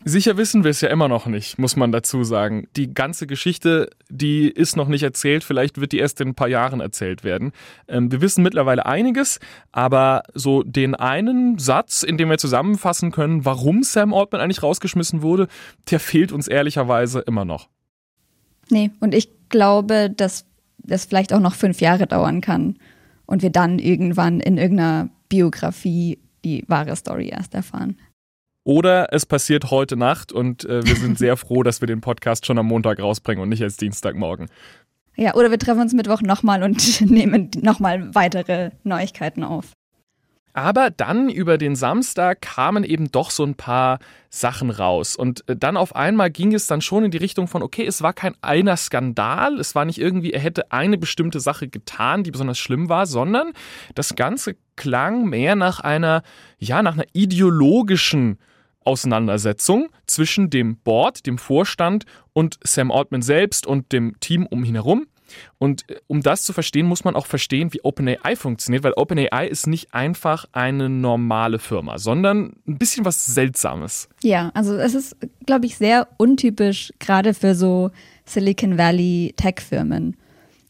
Sicher 0.06 0.36
wissen 0.36 0.64
wir 0.64 0.72
es 0.72 0.82
ja 0.82 0.90
immer 0.90 1.08
noch 1.08 1.28
nicht, 1.28 1.58
muss 1.58 1.78
man 1.78 1.94
dazu 1.94 2.24
sagen. 2.24 2.68
Die 2.76 2.94
ganze 2.94 3.26
Geschichte, 3.26 3.90
die 4.10 4.50
ist 4.50 4.76
noch 4.76 4.90
nicht 4.90 5.04
erzählt. 5.04 5.44
Vielleicht 5.44 5.80
wird 5.80 5.94
die 5.94 6.00
erst 6.00 6.20
in 6.20 6.30
ein 6.30 6.36
paar 6.36 6.50
Jahren 6.50 6.82
erzählt 6.82 7.24
werden. 7.24 7.54
Ähm, 7.88 8.12
wir 8.12 8.20
wissen 8.20 8.44
mittlerweile 8.44 8.86
einiges, 8.86 9.40
aber 9.72 10.24
so 10.34 10.62
den 10.64 10.94
einen 10.96 11.58
Satz, 11.58 12.04
in 12.04 12.18
dem 12.18 12.30
wir 12.30 12.38
zusammenfassen 12.38 13.12
können, 13.12 13.46
warum 13.46 13.84
Sam 13.84 14.14
Altman 14.14 14.42
eigentlich 14.42 14.64
rausgeschmissen 14.64 15.22
wurde, 15.22 15.48
der 15.90 16.02
fehlt 16.02 16.34
uns 16.34 16.48
ehrlicherweise 16.48 17.22
immer 17.22 17.46
noch. 17.46 17.70
Nee, 18.70 18.92
und 19.00 19.14
ich 19.14 19.30
glaube, 19.50 20.10
dass 20.10 20.46
das 20.80 21.06
vielleicht 21.06 21.32
auch 21.32 21.40
noch 21.40 21.56
fünf 21.56 21.80
Jahre 21.80 22.08
dauern 22.08 22.42
kann 22.42 22.78
und 23.26 23.42
wir 23.42 23.52
dann 23.52 23.80
irgendwann 23.80 24.42
in 24.42 24.58
irgendeiner 24.58 25.10
Biografie 25.30 26.20
die 26.44 26.66
wahre 26.68 26.96
Story 26.96 27.30
erst 27.30 27.54
erfahren. 27.54 27.98
Oder 28.65 29.12
es 29.12 29.25
passiert 29.25 29.72
heute 29.72 29.98
Nacht 29.98 30.32
und 30.32 30.63
äh, 30.63 30.86
wir 30.86 30.96
sind 30.96 31.17
sehr 31.17 31.36
froh, 31.36 31.63
dass 31.63 31.82
wir 31.82 31.88
den 31.88 32.00
Podcast 32.00 32.46
schon 32.46 32.58
am 32.58 32.67
Montag 32.67 33.00
rausbringen 33.00 33.41
und 33.43 33.50
nicht 33.50 33.62
erst 33.62 33.82
Dienstagmorgen. 33.82 34.48
Ja, 35.15 35.36
oder 35.36 35.51
wir 35.51 35.60
treffen 35.60 35.82
uns 35.82 35.93
Mittwoch 35.93 36.22
nochmal 36.22 36.63
und 36.63 37.01
nehmen 37.10 37.51
nochmal 37.62 38.15
weitere 38.15 38.72
Neuigkeiten 38.84 39.43
auf. 39.43 39.74
Aber 40.55 40.91
dann 40.91 41.29
über 41.29 41.58
den 41.58 41.75
Samstag 41.75 42.41
kamen 42.41 42.84
eben 42.84 43.12
doch 43.12 43.32
so 43.32 43.43
ein 43.43 43.55
paar 43.55 43.98
Sachen 44.29 44.70
raus. 44.70 45.15
Und 45.15 45.48
äh, 45.50 45.55
dann 45.58 45.75
auf 45.75 45.96
einmal 45.96 46.29
ging 46.29 46.53
es 46.53 46.67
dann 46.67 46.82
schon 46.82 47.03
in 47.03 47.12
die 47.12 47.17
Richtung 47.17 47.48
von, 47.48 47.63
okay, 47.63 47.86
es 47.86 48.01
war 48.01 48.13
kein 48.13 48.36
einer 48.41 48.77
Skandal, 48.77 49.60
es 49.60 49.74
war 49.75 49.84
nicht 49.84 50.00
irgendwie, 50.00 50.32
er 50.32 50.39
hätte 50.39 50.72
eine 50.72 50.98
bestimmte 50.98 51.39
Sache 51.39 51.67
getan, 51.67 52.24
die 52.24 52.32
besonders 52.32 52.60
schlimm 52.60 52.88
war, 52.88 53.08
sondern 53.08 53.51
das 53.96 54.15
Ganze 54.15 54.55
klang 54.75 55.25
mehr 55.25 55.55
nach 55.55 55.79
einer, 55.79 56.22
ja, 56.60 56.82
nach 56.84 56.93
einer 56.93 57.08
ideologischen 57.13 58.38
Auseinandersetzung 58.86 59.90
zwischen 60.08 60.50
dem 60.50 60.78
Board, 60.78 61.25
dem 61.25 61.38
Vorstand 61.38 62.06
und 62.34 62.60
Sam 62.63 62.92
Altman 62.92 63.22
selbst 63.22 63.68
und 63.68 63.92
dem 63.92 64.20
Team 64.20 64.46
um 64.46 64.63
ihn 64.63 64.75
herum. 64.75 65.08
Und 65.58 65.90
äh, 65.90 65.96
um 66.08 66.22
das 66.22 66.44
zu 66.44 66.54
verstehen, 66.54 66.86
muss 66.86 67.04
man 67.04 67.16
auch 67.16 67.25
verstehen, 67.25 67.74
wie 67.74 67.82
OpenAI 67.84 68.36
funktioniert, 68.36 68.84
weil 68.84 68.94
OpenAI 68.94 69.48
ist 69.48 69.68
nicht 69.68 69.94
einfach 69.94 70.46
eine 70.52 70.90
normale 70.90 71.60
Firma, 71.60 71.98
sondern 71.98 72.54
ein 72.68 72.78
bisschen 72.78 73.06
was 73.06 73.25
Seltsames. 73.25 74.10
Ja, 74.22 74.52
also 74.54 74.75
es 74.75 74.94
ist, 74.94 75.16
glaube 75.46 75.66
ich, 75.66 75.78
sehr 75.78 76.08
untypisch, 76.18 76.94
gerade 77.00 77.34
für 77.34 77.56
so 77.56 77.92
Silicon 78.25 78.78
Valley 78.78 79.34
Tech-Firmen. 79.36 80.18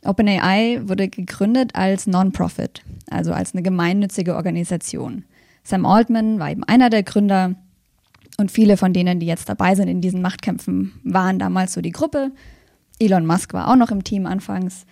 OpenAI 0.06 0.82
wurde 0.84 1.08
gegründet 1.08 1.72
als 1.76 2.08
Non-Profit, 2.08 2.82
also 3.10 3.32
als 3.32 3.54
eine 3.54 3.64
gemeinnützige 3.64 4.36
Organisation. 4.36 5.24
Sam 5.64 5.86
Altman 5.86 6.40
war 6.40 6.52
eben 6.52 6.66
einer 6.66 6.90
der 6.90 7.04
Gründer 7.04 7.56
und 8.38 8.52
viele 8.52 8.78
von 8.78 8.94
denen, 8.94 9.20
die 9.20 9.26
jetzt 9.26 9.50
dabei 9.50 9.76
sind 9.76 9.88
in 9.88 10.02
diesen 10.02 10.22
Machtkämpfen, 10.22 10.94
waren 11.04 11.40
damals 11.40 11.74
so 11.74 11.82
die 11.82 11.92
Gruppe. 11.92 12.32
Elon 13.00 13.26
Musk 13.26 13.54
war 13.54 13.70
auch 13.70 13.76
noch 13.76 13.92
im 13.92 14.04
Team 14.04 14.26
anfangs. 14.26 14.86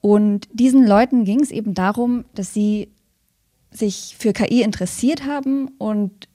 Und 0.00 0.48
diesen 0.52 0.86
Leuten 0.86 1.24
ging 1.24 1.40
es 1.40 1.50
eben 1.50 1.74
darum, 1.74 2.24
dass 2.34 2.52
sie 2.52 2.88
sich 3.70 4.16
für 4.18 4.32
KI 4.32 4.62
interessiert 4.62 5.24
haben 5.26 5.68
und 5.78 6.28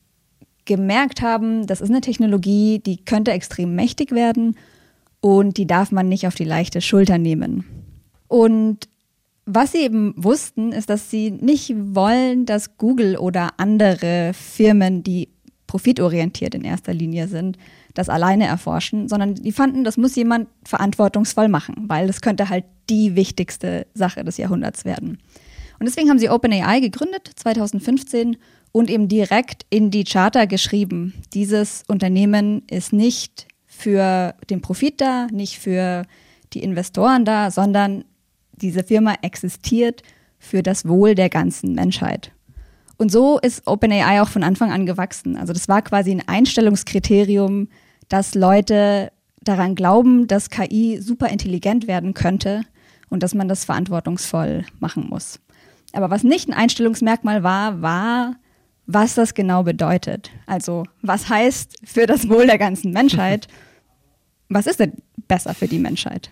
gemerkt 0.65 1.21
haben, 1.21 1.67
das 1.67 1.81
ist 1.81 1.89
eine 1.89 2.01
Technologie, 2.01 2.79
die 2.79 2.97
könnte 2.97 3.31
extrem 3.31 3.75
mächtig 3.75 4.11
werden 4.11 4.57
und 5.21 5.57
die 5.57 5.67
darf 5.67 5.91
man 5.91 6.09
nicht 6.09 6.27
auf 6.27 6.35
die 6.35 6.43
leichte 6.43 6.81
Schulter 6.81 7.17
nehmen. 7.17 7.65
Und 8.27 8.89
was 9.45 9.71
sie 9.71 9.79
eben 9.79 10.13
wussten, 10.17 10.73
ist, 10.73 10.89
dass 10.89 11.09
sie 11.09 11.31
nicht 11.31 11.73
wollen, 11.75 12.45
dass 12.45 12.77
Google 12.77 13.17
oder 13.17 13.51
andere 13.57 14.31
Firmen, 14.33 15.03
die 15.03 15.29
profitorientiert 15.67 16.55
in 16.55 16.63
erster 16.63 16.93
Linie 16.93 17.27
sind, 17.27 17.57
das 17.93 18.09
alleine 18.09 18.45
erforschen, 18.45 19.07
sondern 19.07 19.35
die 19.35 19.51
fanden, 19.51 19.83
das 19.83 19.97
muss 19.97 20.15
jemand 20.15 20.47
verantwortungsvoll 20.63 21.49
machen, 21.49 21.75
weil 21.87 22.07
das 22.07 22.21
könnte 22.21 22.49
halt 22.49 22.65
die 22.89 23.15
wichtigste 23.15 23.85
Sache 23.93 24.23
des 24.23 24.37
Jahrhunderts 24.37 24.85
werden. 24.85 25.19
Und 25.79 25.85
deswegen 25.85 26.09
haben 26.09 26.19
sie 26.19 26.29
OpenAI 26.29 26.79
gegründet 26.79 27.29
2015 27.35 28.37
und 28.71 28.89
eben 28.89 29.07
direkt 29.07 29.65
in 29.69 29.91
die 29.91 30.03
Charter 30.03 30.47
geschrieben, 30.47 31.13
dieses 31.33 31.83
Unternehmen 31.87 32.63
ist 32.69 32.93
nicht 32.93 33.47
für 33.65 34.33
den 34.49 34.61
Profit 34.61 35.01
da, 35.01 35.27
nicht 35.31 35.59
für 35.59 36.05
die 36.53 36.63
Investoren 36.63 37.25
da, 37.25 37.51
sondern 37.51 38.05
diese 38.53 38.83
Firma 38.83 39.15
existiert 39.21 40.01
für 40.39 40.63
das 40.63 40.87
Wohl 40.87 41.13
der 41.13 41.29
ganzen 41.29 41.73
Menschheit. 41.73 42.31
Und 42.97 43.11
so 43.11 43.37
ist 43.39 43.67
OpenAI 43.67 44.21
auch 44.21 44.29
von 44.29 44.43
Anfang 44.43 44.71
an 44.71 44.85
gewachsen. 44.85 45.37
Also 45.37 45.53
das 45.53 45.67
war 45.67 45.81
quasi 45.81 46.11
ein 46.11 46.27
Einstellungskriterium 46.27 47.67
dass 48.09 48.35
Leute 48.35 49.11
daran 49.41 49.75
glauben, 49.75 50.27
dass 50.27 50.49
KI 50.49 50.99
super 51.01 51.29
intelligent 51.29 51.87
werden 51.87 52.13
könnte 52.13 52.61
und 53.09 53.23
dass 53.23 53.33
man 53.33 53.47
das 53.47 53.65
verantwortungsvoll 53.65 54.65
machen 54.79 55.07
muss. 55.09 55.39
Aber 55.93 56.09
was 56.09 56.23
nicht 56.23 56.49
ein 56.49 56.53
Einstellungsmerkmal 56.53 57.43
war, 57.43 57.81
war, 57.81 58.35
was 58.85 59.15
das 59.15 59.33
genau 59.33 59.63
bedeutet. 59.63 60.31
Also 60.45 60.83
was 61.01 61.29
heißt 61.29 61.77
für 61.83 62.05
das 62.05 62.29
Wohl 62.29 62.45
der 62.45 62.57
ganzen 62.57 62.91
Menschheit, 62.91 63.47
was 64.49 64.67
ist 64.67 64.79
denn 64.79 64.93
besser 65.27 65.53
für 65.53 65.67
die 65.67 65.79
Menschheit? 65.79 66.29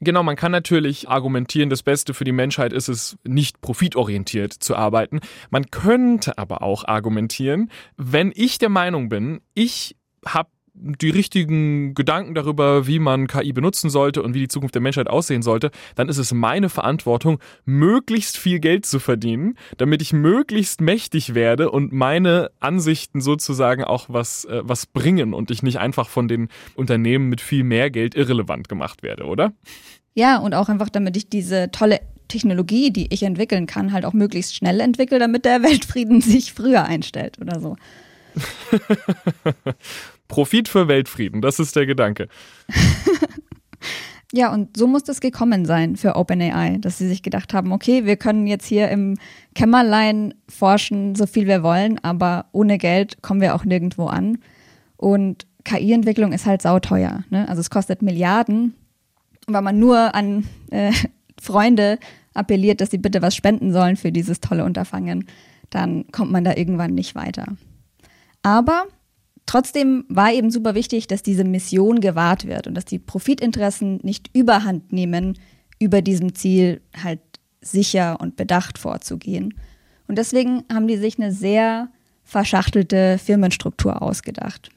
Genau, 0.00 0.22
man 0.22 0.36
kann 0.36 0.52
natürlich 0.52 1.08
argumentieren, 1.08 1.70
das 1.70 1.82
Beste 1.82 2.14
für 2.14 2.24
die 2.24 2.32
Menschheit 2.32 2.72
ist 2.72 2.88
es, 2.88 3.18
nicht 3.24 3.60
profitorientiert 3.60 4.52
zu 4.52 4.76
arbeiten. 4.76 5.20
Man 5.50 5.70
könnte 5.70 6.38
aber 6.38 6.62
auch 6.62 6.84
argumentieren, 6.84 7.70
wenn 7.96 8.32
ich 8.34 8.58
der 8.58 8.68
Meinung 8.68 9.08
bin, 9.08 9.40
ich 9.54 9.96
habe 10.24 10.50
die 10.80 11.10
richtigen 11.10 11.94
Gedanken 11.94 12.34
darüber, 12.34 12.86
wie 12.86 12.98
man 12.98 13.26
KI 13.26 13.52
benutzen 13.52 13.90
sollte 13.90 14.22
und 14.22 14.34
wie 14.34 14.40
die 14.40 14.48
Zukunft 14.48 14.74
der 14.74 14.82
Menschheit 14.82 15.08
aussehen 15.08 15.42
sollte, 15.42 15.70
dann 15.94 16.08
ist 16.08 16.18
es 16.18 16.32
meine 16.32 16.68
Verantwortung, 16.68 17.38
möglichst 17.64 18.36
viel 18.36 18.60
Geld 18.60 18.86
zu 18.86 19.00
verdienen, 19.00 19.56
damit 19.76 20.02
ich 20.02 20.12
möglichst 20.12 20.80
mächtig 20.80 21.34
werde 21.34 21.70
und 21.70 21.92
meine 21.92 22.50
Ansichten 22.60 23.20
sozusagen 23.20 23.84
auch 23.84 24.06
was, 24.08 24.44
äh, 24.44 24.60
was 24.62 24.86
bringen 24.86 25.34
und 25.34 25.50
ich 25.50 25.62
nicht 25.62 25.78
einfach 25.78 26.08
von 26.08 26.28
den 26.28 26.48
Unternehmen 26.74 27.28
mit 27.28 27.40
viel 27.40 27.64
mehr 27.64 27.90
Geld 27.90 28.14
irrelevant 28.14 28.68
gemacht 28.68 29.02
werde, 29.02 29.24
oder? 29.24 29.52
Ja, 30.14 30.38
und 30.38 30.54
auch 30.54 30.68
einfach, 30.68 30.88
damit 30.88 31.16
ich 31.16 31.28
diese 31.28 31.70
tolle 31.70 32.00
Technologie, 32.28 32.90
die 32.90 33.12
ich 33.12 33.22
entwickeln 33.22 33.66
kann, 33.66 33.92
halt 33.92 34.04
auch 34.04 34.12
möglichst 34.12 34.54
schnell 34.54 34.80
entwickle, 34.80 35.18
damit 35.18 35.44
der 35.44 35.62
Weltfrieden 35.62 36.20
sich 36.22 36.52
früher 36.52 36.84
einstellt 36.84 37.38
oder 37.40 37.60
so. 37.60 37.76
Profit 40.28 40.68
für 40.68 40.88
Weltfrieden, 40.88 41.40
das 41.40 41.58
ist 41.58 41.74
der 41.74 41.86
Gedanke. 41.86 42.28
ja, 44.32 44.52
und 44.52 44.76
so 44.76 44.86
muss 44.86 45.04
das 45.04 45.20
gekommen 45.20 45.64
sein 45.64 45.96
für 45.96 46.16
OpenAI, 46.16 46.78
dass 46.78 46.98
sie 46.98 47.08
sich 47.08 47.22
gedacht 47.22 47.54
haben, 47.54 47.72
okay, 47.72 48.04
wir 48.04 48.16
können 48.16 48.46
jetzt 48.46 48.66
hier 48.66 48.88
im 48.90 49.16
Kämmerlein 49.54 50.34
forschen, 50.48 51.14
so 51.14 51.26
viel 51.26 51.46
wir 51.46 51.62
wollen, 51.62 51.98
aber 52.04 52.46
ohne 52.52 52.78
Geld 52.78 53.22
kommen 53.22 53.40
wir 53.40 53.54
auch 53.54 53.64
nirgendwo 53.64 54.06
an. 54.06 54.38
Und 54.96 55.46
KI-Entwicklung 55.64 56.32
ist 56.32 56.46
halt 56.46 56.62
sauteuer. 56.62 57.24
Ne? 57.30 57.48
Also 57.48 57.60
es 57.60 57.70
kostet 57.70 58.02
Milliarden. 58.02 58.74
Und 59.46 59.54
wenn 59.54 59.64
man 59.64 59.78
nur 59.78 60.14
an 60.14 60.46
äh, 60.70 60.92
Freunde 61.40 61.98
appelliert, 62.34 62.80
dass 62.80 62.90
sie 62.90 62.98
bitte 62.98 63.22
was 63.22 63.34
spenden 63.34 63.72
sollen 63.72 63.96
für 63.96 64.12
dieses 64.12 64.40
tolle 64.40 64.64
Unterfangen, 64.64 65.26
dann 65.70 66.06
kommt 66.12 66.30
man 66.30 66.44
da 66.44 66.54
irgendwann 66.54 66.94
nicht 66.94 67.14
weiter. 67.14 67.46
Aber 68.42 68.86
trotzdem 69.48 70.04
war 70.08 70.32
eben 70.32 70.50
super 70.50 70.74
wichtig, 70.74 71.06
dass 71.06 71.22
diese 71.22 71.44
Mission 71.44 72.00
gewahrt 72.00 72.46
wird 72.46 72.66
und 72.66 72.74
dass 72.74 72.84
die 72.84 72.98
Profitinteressen 72.98 73.98
nicht 74.02 74.30
überhand 74.36 74.92
nehmen, 74.92 75.38
über 75.80 76.02
diesem 76.02 76.34
Ziel 76.34 76.80
halt 77.02 77.20
sicher 77.60 78.20
und 78.20 78.36
bedacht 78.36 78.78
vorzugehen. 78.78 79.54
Und 80.06 80.18
deswegen 80.18 80.64
haben 80.72 80.86
die 80.86 80.96
sich 80.96 81.18
eine 81.18 81.32
sehr 81.32 81.88
verschachtelte 82.24 83.18
Firmenstruktur 83.18 84.02
ausgedacht. 84.02 84.70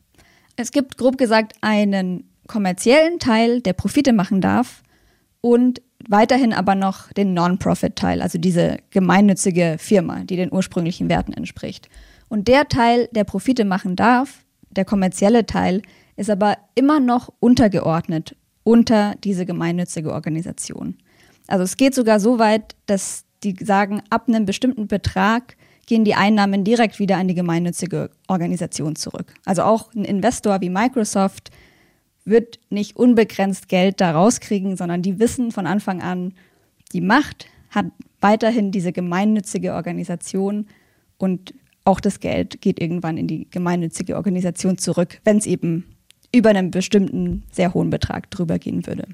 Es 0.55 0.71
gibt 0.71 0.97
grob 0.97 1.17
gesagt 1.17 1.53
einen 1.61 2.29
kommerziellen 2.47 3.19
Teil, 3.19 3.61
der 3.61 3.73
Profite 3.73 4.13
machen 4.13 4.41
darf 4.41 4.83
und 5.41 5.81
weiterhin 6.07 6.53
aber 6.53 6.75
noch 6.75 7.11
den 7.13 7.33
Non-Profit-Teil, 7.33 8.21
also 8.21 8.37
diese 8.37 8.77
gemeinnützige 8.89 9.75
Firma, 9.79 10.23
die 10.23 10.35
den 10.35 10.51
ursprünglichen 10.51 11.09
Werten 11.09 11.33
entspricht. 11.33 11.89
Und 12.29 12.47
der 12.47 12.67
Teil, 12.67 13.09
der 13.11 13.23
Profite 13.23 13.65
machen 13.65 13.95
darf, 13.95 14.43
der 14.71 14.85
kommerzielle 14.85 15.45
Teil, 15.45 15.81
ist 16.15 16.29
aber 16.29 16.57
immer 16.75 16.99
noch 16.99 17.31
untergeordnet 17.39 18.35
unter 18.63 19.15
diese 19.23 19.45
gemeinnützige 19.45 20.11
Organisation. 20.13 20.97
Also 21.47 21.63
es 21.63 21.77
geht 21.77 21.95
sogar 21.95 22.19
so 22.19 22.39
weit, 22.39 22.75
dass 22.85 23.25
die 23.43 23.55
sagen, 23.59 24.01
ab 24.09 24.27
einem 24.27 24.45
bestimmten 24.45 24.87
Betrag 24.87 25.57
gehen 25.87 26.05
die 26.05 26.15
Einnahmen 26.15 26.63
direkt 26.63 26.99
wieder 26.99 27.17
an 27.17 27.27
die 27.27 27.33
gemeinnützige 27.33 28.11
Organisation 28.27 28.95
zurück. 28.95 29.33
Also 29.45 29.63
auch 29.63 29.93
ein 29.93 30.05
Investor 30.05 30.61
wie 30.61 30.69
Microsoft 30.69 31.49
wird 32.23 32.59
nicht 32.69 32.95
unbegrenzt 32.95 33.67
Geld 33.67 33.99
da 33.99 34.11
rauskriegen, 34.11 34.77
sondern 34.77 35.01
die 35.01 35.19
wissen 35.19 35.51
von 35.51 35.65
Anfang 35.65 36.01
an, 36.01 36.33
die 36.93 37.01
Macht 37.01 37.47
hat 37.69 37.87
weiterhin 38.19 38.71
diese 38.71 38.91
gemeinnützige 38.91 39.73
Organisation 39.73 40.67
und 41.17 41.53
auch 41.85 41.99
das 41.99 42.19
Geld 42.19 42.61
geht 42.61 42.79
irgendwann 42.81 43.17
in 43.17 43.27
die 43.27 43.49
gemeinnützige 43.49 44.15
Organisation 44.15 44.77
zurück, 44.77 45.19
wenn 45.23 45.37
es 45.37 45.45
eben 45.45 45.85
über 46.33 46.49
einen 46.49 46.71
bestimmten 46.71 47.43
sehr 47.51 47.73
hohen 47.73 47.89
Betrag 47.89 48.29
drüber 48.31 48.59
gehen 48.59 48.85
würde. 48.87 49.05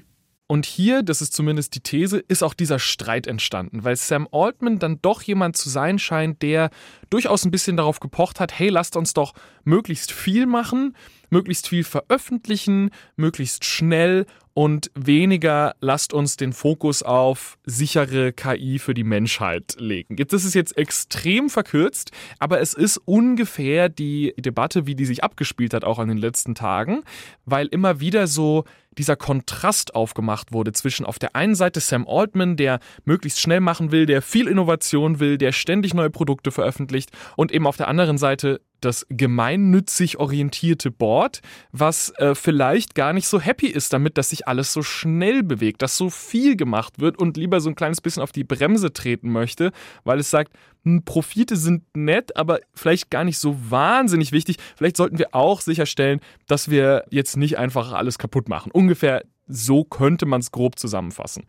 Und 0.50 0.64
hier, 0.64 1.02
das 1.02 1.20
ist 1.20 1.34
zumindest 1.34 1.74
die 1.74 1.80
These, 1.80 2.20
ist 2.26 2.42
auch 2.42 2.54
dieser 2.54 2.78
Streit 2.78 3.26
entstanden, 3.26 3.84
weil 3.84 3.96
Sam 3.96 4.26
Altman 4.32 4.78
dann 4.78 4.98
doch 5.02 5.20
jemand 5.20 5.58
zu 5.58 5.68
sein 5.68 5.98
scheint, 5.98 6.40
der 6.40 6.70
durchaus 7.10 7.44
ein 7.44 7.50
bisschen 7.50 7.76
darauf 7.76 8.00
gepocht 8.00 8.40
hat, 8.40 8.58
hey, 8.58 8.70
lasst 8.70 8.96
uns 8.96 9.12
doch 9.12 9.34
möglichst 9.64 10.10
viel 10.10 10.46
machen, 10.46 10.96
möglichst 11.28 11.68
viel 11.68 11.84
veröffentlichen, 11.84 12.90
möglichst 13.16 13.66
schnell 13.66 14.24
und 14.58 14.90
weniger 14.96 15.76
lasst 15.78 16.12
uns 16.12 16.36
den 16.36 16.52
Fokus 16.52 17.04
auf 17.04 17.58
sichere 17.64 18.32
KI 18.32 18.80
für 18.80 18.92
die 18.92 19.04
Menschheit 19.04 19.76
legen. 19.78 20.16
Das 20.16 20.44
ist 20.44 20.54
jetzt 20.56 20.76
extrem 20.76 21.48
verkürzt, 21.48 22.10
aber 22.40 22.60
es 22.60 22.74
ist 22.74 23.00
ungefähr 23.04 23.88
die 23.88 24.34
Debatte, 24.36 24.84
wie 24.84 24.96
die 24.96 25.04
sich 25.04 25.22
abgespielt 25.22 25.74
hat, 25.74 25.84
auch 25.84 26.00
an 26.00 26.08
den 26.08 26.18
letzten 26.18 26.56
Tagen, 26.56 27.04
weil 27.44 27.68
immer 27.68 28.00
wieder 28.00 28.26
so 28.26 28.64
dieser 28.98 29.14
Kontrast 29.14 29.94
aufgemacht 29.94 30.52
wurde 30.52 30.72
zwischen 30.72 31.06
auf 31.06 31.20
der 31.20 31.36
einen 31.36 31.54
Seite 31.54 31.78
Sam 31.78 32.06
Altman, 32.08 32.56
der 32.56 32.80
möglichst 33.04 33.40
schnell 33.40 33.60
machen 33.60 33.92
will, 33.92 34.06
der 34.06 34.22
viel 34.22 34.48
Innovation 34.48 35.20
will, 35.20 35.38
der 35.38 35.52
ständig 35.52 35.94
neue 35.94 36.10
Produkte 36.10 36.50
veröffentlicht 36.50 37.12
und 37.36 37.52
eben 37.52 37.68
auf 37.68 37.76
der 37.76 37.86
anderen 37.86 38.18
Seite 38.18 38.60
das 38.80 39.06
gemeinnützig 39.08 40.18
orientierte 40.18 40.90
Board, 40.90 41.40
was 41.72 42.10
äh, 42.16 42.34
vielleicht 42.34 42.94
gar 42.94 43.12
nicht 43.12 43.26
so 43.26 43.40
happy 43.40 43.66
ist 43.66 43.92
damit, 43.92 44.18
dass 44.18 44.30
sich 44.30 44.46
alles 44.48 44.72
so 44.72 44.82
schnell 44.82 45.42
bewegt, 45.42 45.82
dass 45.82 45.96
so 45.96 46.10
viel 46.10 46.56
gemacht 46.56 46.98
wird 46.98 47.18
und 47.18 47.36
lieber 47.36 47.60
so 47.60 47.68
ein 47.68 47.74
kleines 47.74 48.00
bisschen 48.00 48.22
auf 48.22 48.32
die 48.32 48.44
Bremse 48.44 48.92
treten 48.92 49.30
möchte, 49.30 49.70
weil 50.04 50.18
es 50.18 50.30
sagt, 50.30 50.52
hm, 50.84 51.04
Profite 51.04 51.56
sind 51.56 51.84
nett, 51.94 52.36
aber 52.36 52.60
vielleicht 52.74 53.10
gar 53.10 53.24
nicht 53.24 53.38
so 53.38 53.56
wahnsinnig 53.70 54.32
wichtig. 54.32 54.56
Vielleicht 54.76 54.96
sollten 54.96 55.18
wir 55.18 55.34
auch 55.34 55.60
sicherstellen, 55.60 56.20
dass 56.46 56.70
wir 56.70 57.04
jetzt 57.10 57.36
nicht 57.36 57.58
einfach 57.58 57.92
alles 57.92 58.18
kaputt 58.18 58.48
machen. 58.48 58.72
Ungefähr 58.72 59.22
so 59.46 59.84
könnte 59.84 60.26
man 60.26 60.40
es 60.40 60.50
grob 60.50 60.78
zusammenfassen. 60.78 61.44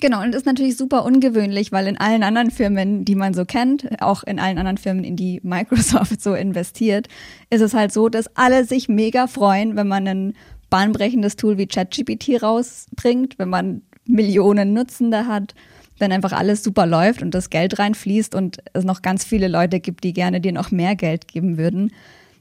Genau, 0.00 0.22
und 0.22 0.34
ist 0.34 0.44
natürlich 0.44 0.76
super 0.76 1.04
ungewöhnlich, 1.04 1.70
weil 1.70 1.86
in 1.86 1.96
allen 1.96 2.24
anderen 2.24 2.50
Firmen, 2.50 3.04
die 3.04 3.14
man 3.14 3.32
so 3.32 3.44
kennt, 3.44 3.88
auch 4.02 4.24
in 4.24 4.40
allen 4.40 4.58
anderen 4.58 4.76
Firmen, 4.76 5.04
in 5.04 5.14
die 5.14 5.40
Microsoft 5.44 6.20
so 6.20 6.34
investiert, 6.34 7.06
ist 7.48 7.60
es 7.60 7.74
halt 7.74 7.92
so, 7.92 8.08
dass 8.08 8.26
alle 8.36 8.64
sich 8.64 8.88
mega 8.88 9.28
freuen, 9.28 9.76
wenn 9.76 9.86
man 9.86 10.08
ein 10.08 10.34
bahnbrechendes 10.70 11.36
Tool 11.36 11.58
wie 11.58 11.66
ChatGPT 11.66 12.42
rausbringt, 12.42 13.38
wenn 13.38 13.48
man 13.48 13.82
Millionen 14.06 14.72
Nutzende 14.72 15.26
hat, 15.26 15.54
wenn 15.98 16.12
einfach 16.12 16.32
alles 16.32 16.62
super 16.62 16.86
läuft 16.86 17.22
und 17.22 17.32
das 17.32 17.50
Geld 17.50 17.78
reinfließt 17.78 18.34
und 18.34 18.58
es 18.72 18.84
noch 18.84 19.02
ganz 19.02 19.24
viele 19.24 19.48
Leute 19.48 19.80
gibt, 19.80 20.04
die 20.04 20.12
gerne 20.12 20.40
dir 20.40 20.52
noch 20.52 20.70
mehr 20.70 20.96
Geld 20.96 21.28
geben 21.28 21.56
würden. 21.56 21.92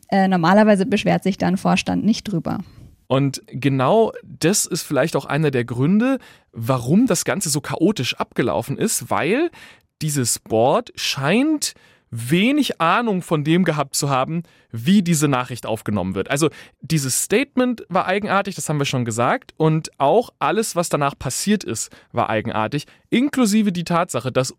Äh, 0.10 0.28
normalerweise 0.28 0.86
beschwert 0.86 1.24
sich 1.24 1.38
da 1.38 1.48
ein 1.48 1.58
Vorstand 1.58 2.04
nicht 2.04 2.24
drüber. 2.24 2.60
Und 3.08 3.44
genau 3.48 4.12
das 4.24 4.66
ist 4.66 4.82
vielleicht 4.82 5.16
auch 5.16 5.26
einer 5.26 5.52
der 5.52 5.66
Gründe, 5.66 6.18
warum 6.52 7.06
das 7.06 7.26
Ganze 7.26 7.50
so 7.50 7.62
chaotisch 7.62 8.16
abgelaufen 8.16 8.78
ist, 8.78 9.10
weil 9.10 9.52
dieses 10.02 10.40
Board 10.40 10.92
scheint 10.96 11.74
wenig 12.14 12.80
Ahnung 12.80 13.22
von 13.22 13.44
dem 13.44 13.64
gehabt 13.64 13.96
zu 13.96 14.10
haben, 14.10 14.44
wie 14.72 15.02
diese 15.02 15.28
Nachricht 15.28 15.66
aufgenommen 15.66 16.14
wird. 16.16 16.30
Also 16.30 16.50
dieses 16.82 17.24
Statement 17.24 17.84
war 17.90 18.06
eigenartig, 18.06 18.56
das 18.56 18.70
haben 18.70 18.80
wir 18.80 18.86
schon 18.86 19.06
gesagt, 19.06 19.54
und 19.58 19.90
auch 20.00 20.30
alles, 20.40 20.76
was 20.76 20.90
danach 20.90 21.18
passiert 21.18 21.64
ist, 21.64 21.90
war 22.12 22.30
eigenartig, 22.30 22.86
inklusive 23.10 23.72
die 23.72 23.84
Tatsache, 23.84 24.32
dass 24.32 24.56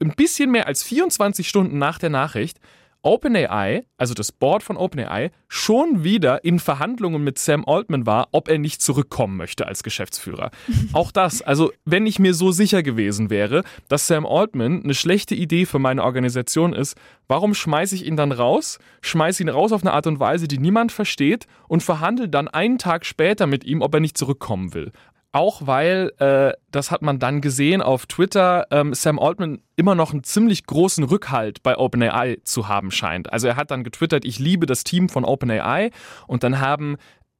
ein 0.00 0.14
bisschen 0.14 0.50
mehr 0.50 0.66
als 0.66 0.82
24 0.82 1.48
Stunden 1.48 1.78
nach 1.78 1.98
der 1.98 2.10
Nachricht 2.10 2.60
OpenAI, 3.02 3.84
also 3.96 4.12
das 4.12 4.32
Board 4.32 4.62
von 4.62 4.76
OpenAI, 4.76 5.30
schon 5.46 6.02
wieder 6.04 6.44
in 6.44 6.58
Verhandlungen 6.58 7.22
mit 7.22 7.38
Sam 7.38 7.64
Altman 7.66 8.06
war, 8.06 8.28
ob 8.32 8.48
er 8.48 8.58
nicht 8.58 8.82
zurückkommen 8.82 9.36
möchte 9.36 9.66
als 9.66 9.82
Geschäftsführer. 9.82 10.50
Auch 10.92 11.12
das, 11.12 11.40
also 11.42 11.72
wenn 11.84 12.06
ich 12.06 12.18
mir 12.18 12.34
so 12.34 12.50
sicher 12.50 12.82
gewesen 12.82 13.30
wäre, 13.30 13.62
dass 13.88 14.06
Sam 14.06 14.26
Altman 14.26 14.82
eine 14.82 14.94
schlechte 14.94 15.34
Idee 15.34 15.64
für 15.64 15.78
meine 15.78 16.02
Organisation 16.02 16.72
ist, 16.72 16.96
warum 17.28 17.54
schmeiße 17.54 17.94
ich 17.94 18.04
ihn 18.04 18.16
dann 18.16 18.32
raus, 18.32 18.78
schmeiße 19.02 19.42
ihn 19.42 19.48
raus 19.48 19.72
auf 19.72 19.82
eine 19.82 19.92
Art 19.92 20.06
und 20.06 20.18
Weise, 20.18 20.48
die 20.48 20.58
niemand 20.58 20.92
versteht 20.92 21.46
und 21.68 21.82
verhandle 21.82 22.28
dann 22.28 22.48
einen 22.48 22.78
Tag 22.78 23.06
später 23.06 23.46
mit 23.46 23.64
ihm, 23.64 23.80
ob 23.80 23.94
er 23.94 24.00
nicht 24.00 24.18
zurückkommen 24.18 24.74
will. 24.74 24.92
Auch 25.30 25.66
weil, 25.66 26.12
äh, 26.18 26.52
das 26.70 26.90
hat 26.90 27.02
man 27.02 27.18
dann 27.18 27.42
gesehen 27.42 27.82
auf 27.82 28.06
Twitter, 28.06 28.66
ähm, 28.70 28.94
Sam 28.94 29.18
Altman 29.18 29.60
immer 29.76 29.94
noch 29.94 30.12
einen 30.12 30.24
ziemlich 30.24 30.64
großen 30.64 31.04
Rückhalt 31.04 31.62
bei 31.62 31.76
OpenAI 31.76 32.38
zu 32.44 32.68
haben 32.68 32.90
scheint. 32.90 33.30
Also 33.32 33.46
er 33.46 33.56
hat 33.56 33.70
dann 33.70 33.84
getwittert, 33.84 34.24
ich 34.24 34.38
liebe 34.38 34.64
das 34.64 34.84
Team 34.84 35.10
von 35.10 35.24
OpenAI 35.24 35.90
und 36.26 36.44
dann 36.44 36.60
haben 36.60 36.96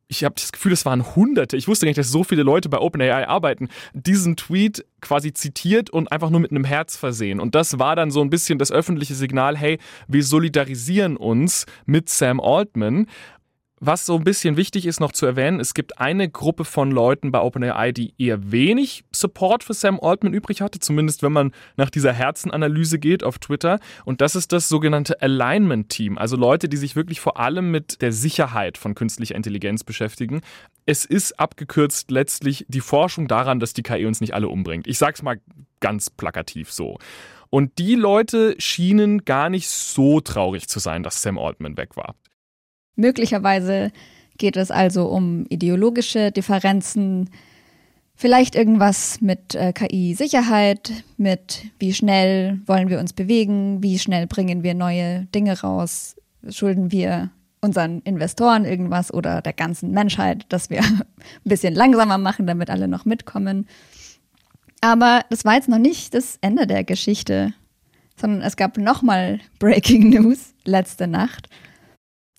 ich 0.08 0.24
habe 0.24 0.34
das 0.34 0.52
Gefühl, 0.52 0.72
es 0.72 0.86
waren 0.86 1.14
Hunderte. 1.14 1.56
Ich 1.56 1.68
wusste 1.68 1.84
gar 1.84 1.90
nicht, 1.90 1.98
dass 1.98 2.10
so 2.10 2.24
viele 2.24 2.42
Leute 2.42 2.70
bei 2.70 2.78
OpenAI 2.78 3.28
arbeiten. 3.28 3.68
Diesen 3.92 4.36
Tweet 4.36 4.86
quasi 5.02 5.34
zitiert 5.34 5.90
und 5.90 6.10
einfach 6.10 6.30
nur 6.30 6.40
mit 6.40 6.50
einem 6.50 6.64
Herz 6.64 6.96
versehen. 6.96 7.40
Und 7.40 7.54
das 7.54 7.78
war 7.78 7.94
dann 7.94 8.10
so 8.10 8.22
ein 8.22 8.30
bisschen 8.30 8.58
das 8.58 8.72
öffentliche 8.72 9.14
Signal, 9.14 9.56
hey, 9.56 9.78
wir 10.08 10.24
solidarisieren 10.24 11.18
uns 11.18 11.66
mit 11.84 12.08
Sam 12.08 12.40
Altman. 12.40 13.06
Was 13.80 14.06
so 14.06 14.16
ein 14.16 14.24
bisschen 14.24 14.56
wichtig 14.56 14.86
ist 14.86 14.98
noch 14.98 15.12
zu 15.12 15.24
erwähnen, 15.24 15.60
es 15.60 15.72
gibt 15.72 16.00
eine 16.00 16.28
Gruppe 16.28 16.64
von 16.64 16.90
Leuten 16.90 17.30
bei 17.30 17.40
OpenAI, 17.40 17.92
die 17.92 18.12
eher 18.18 18.50
wenig 18.50 19.04
Support 19.12 19.62
für 19.62 19.74
Sam 19.74 20.00
Altman 20.00 20.34
übrig 20.34 20.62
hatte, 20.62 20.80
zumindest 20.80 21.22
wenn 21.22 21.32
man 21.32 21.52
nach 21.76 21.88
dieser 21.88 22.12
Herzenanalyse 22.12 22.98
geht 22.98 23.22
auf 23.22 23.38
Twitter. 23.38 23.78
Und 24.04 24.20
das 24.20 24.34
ist 24.34 24.52
das 24.52 24.68
sogenannte 24.68 25.22
Alignment 25.22 25.90
Team, 25.90 26.18
also 26.18 26.36
Leute, 26.36 26.68
die 26.68 26.76
sich 26.76 26.96
wirklich 26.96 27.20
vor 27.20 27.38
allem 27.38 27.70
mit 27.70 28.02
der 28.02 28.10
Sicherheit 28.10 28.78
von 28.78 28.96
künstlicher 28.96 29.36
Intelligenz 29.36 29.84
beschäftigen. 29.84 30.40
Es 30.84 31.04
ist 31.04 31.38
abgekürzt 31.38 32.10
letztlich 32.10 32.66
die 32.68 32.80
Forschung 32.80 33.28
daran, 33.28 33.60
dass 33.60 33.74
die 33.74 33.84
KI 33.84 34.06
uns 34.06 34.20
nicht 34.20 34.34
alle 34.34 34.48
umbringt. 34.48 34.88
Ich 34.88 34.98
sag's 34.98 35.22
mal 35.22 35.40
ganz 35.78 36.10
plakativ 36.10 36.72
so. 36.72 36.98
Und 37.50 37.78
die 37.78 37.94
Leute 37.94 38.56
schienen 38.58 39.24
gar 39.24 39.50
nicht 39.50 39.68
so 39.68 40.20
traurig 40.20 40.66
zu 40.66 40.80
sein, 40.80 41.04
dass 41.04 41.22
Sam 41.22 41.38
Altman 41.38 41.76
weg 41.76 41.96
war. 41.96 42.14
Möglicherweise 42.98 43.92
geht 44.38 44.56
es 44.56 44.70
also 44.72 45.06
um 45.06 45.46
ideologische 45.48 46.32
Differenzen, 46.32 47.30
vielleicht 48.16 48.56
irgendwas 48.56 49.20
mit 49.20 49.54
äh, 49.54 49.72
KI-Sicherheit, 49.72 51.04
mit 51.16 51.66
wie 51.78 51.94
schnell 51.94 52.60
wollen 52.66 52.88
wir 52.88 52.98
uns 52.98 53.12
bewegen, 53.12 53.82
wie 53.84 54.00
schnell 54.00 54.26
bringen 54.26 54.64
wir 54.64 54.74
neue 54.74 55.26
Dinge 55.26 55.60
raus, 55.60 56.16
schulden 56.50 56.90
wir 56.90 57.30
unseren 57.60 58.00
Investoren 58.02 58.64
irgendwas 58.64 59.14
oder 59.14 59.42
der 59.42 59.52
ganzen 59.52 59.92
Menschheit, 59.92 60.46
dass 60.48 60.68
wir 60.68 60.80
ein 60.84 61.04
bisschen 61.44 61.74
langsamer 61.74 62.18
machen, 62.18 62.48
damit 62.48 62.68
alle 62.68 62.88
noch 62.88 63.04
mitkommen. 63.04 63.68
Aber 64.80 65.24
das 65.30 65.44
war 65.44 65.54
jetzt 65.54 65.68
noch 65.68 65.78
nicht 65.78 66.14
das 66.14 66.38
Ende 66.40 66.66
der 66.66 66.82
Geschichte, 66.82 67.54
sondern 68.16 68.42
es 68.42 68.56
gab 68.56 68.76
nochmal 68.76 69.38
Breaking 69.60 70.08
News 70.10 70.52
letzte 70.64 71.06
Nacht. 71.06 71.48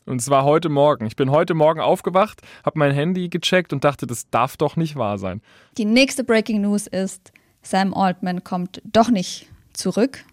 Und 0.10 0.24
zwar 0.24 0.44
heute 0.44 0.70
Morgen. 0.70 1.06
Ich 1.06 1.16
bin 1.16 1.30
heute 1.30 1.54
Morgen 1.54 1.80
aufgewacht, 1.80 2.42
habe 2.66 2.80
mein 2.80 2.92
Handy 2.92 3.30
gecheckt 3.30 3.74
und 3.74 3.84
dachte, 3.84 4.08
das 4.08 4.28
darf 4.32 4.58
doch 4.58 4.76
nicht 4.76 4.96
wahr 4.96 5.20
sein. 5.20 5.40
Die 5.78 5.86
nächste 5.86 6.24
Breaking 6.24 6.62
News 6.62 6.88
ist, 6.88 7.32
Sam 7.62 7.94
Altman 7.94 8.44
kommt 8.44 8.82
doch 8.84 9.12
nicht 9.12 9.46
zurück. 9.74 10.26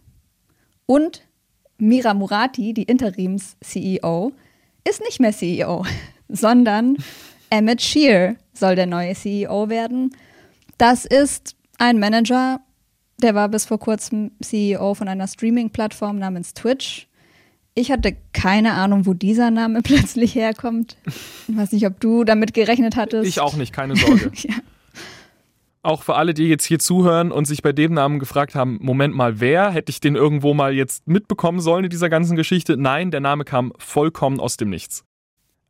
Und 0.86 1.20
Mira 1.76 2.14
Murati, 2.14 2.72
die 2.72 2.84
Interims-CEO, 2.84 4.32
ist 4.88 5.02
nicht 5.02 5.20
mehr 5.20 5.32
CEO, 5.32 5.84
sondern 6.28 6.96
Emmett 7.50 7.82
Shear 7.82 8.36
soll 8.54 8.76
der 8.76 8.86
neue 8.86 9.14
CEO 9.14 9.68
werden. 9.68 10.16
Das 10.78 11.04
ist 11.04 11.54
ein 11.76 11.98
Manager, 11.98 12.60
der 13.18 13.34
war 13.34 13.50
bis 13.50 13.66
vor 13.66 13.78
kurzem 13.78 14.30
CEO 14.40 14.94
von 14.94 15.06
einer 15.06 15.28
Streaming-Plattform 15.28 16.18
namens 16.18 16.54
Twitch. 16.54 17.08
Ich 17.78 17.92
hatte 17.92 18.16
keine 18.32 18.72
Ahnung, 18.72 19.04
wo 19.04 19.12
dieser 19.12 19.50
Name 19.50 19.80
plötzlich 19.84 20.34
herkommt. 20.34 20.96
Ich 21.46 21.56
weiß 21.56 21.72
nicht, 21.72 21.86
ob 21.86 22.00
du 22.00 22.24
damit 22.24 22.54
gerechnet 22.54 22.96
hattest. 22.96 23.28
Ich 23.28 23.38
auch 23.38 23.54
nicht, 23.54 23.72
keine 23.72 23.96
Sorge. 23.96 24.32
ja. 24.34 24.54
Auch 25.82 26.02
für 26.02 26.16
alle, 26.16 26.34
die 26.34 26.48
jetzt 26.48 26.64
hier 26.64 26.80
zuhören 26.80 27.30
und 27.30 27.44
sich 27.44 27.62
bei 27.62 27.72
dem 27.72 27.92
Namen 27.94 28.18
gefragt 28.18 28.56
haben, 28.56 28.78
Moment 28.80 29.14
mal, 29.14 29.40
wer? 29.40 29.70
Hätte 29.70 29.90
ich 29.90 30.00
den 30.00 30.16
irgendwo 30.16 30.52
mal 30.52 30.74
jetzt 30.74 31.06
mitbekommen 31.06 31.60
sollen 31.60 31.84
in 31.84 31.90
dieser 31.90 32.08
ganzen 32.08 32.34
Geschichte? 32.34 32.76
Nein, 32.76 33.12
der 33.12 33.20
Name 33.20 33.44
kam 33.44 33.72
vollkommen 33.78 34.40
aus 34.40 34.56
dem 34.56 34.70
Nichts. 34.70 35.04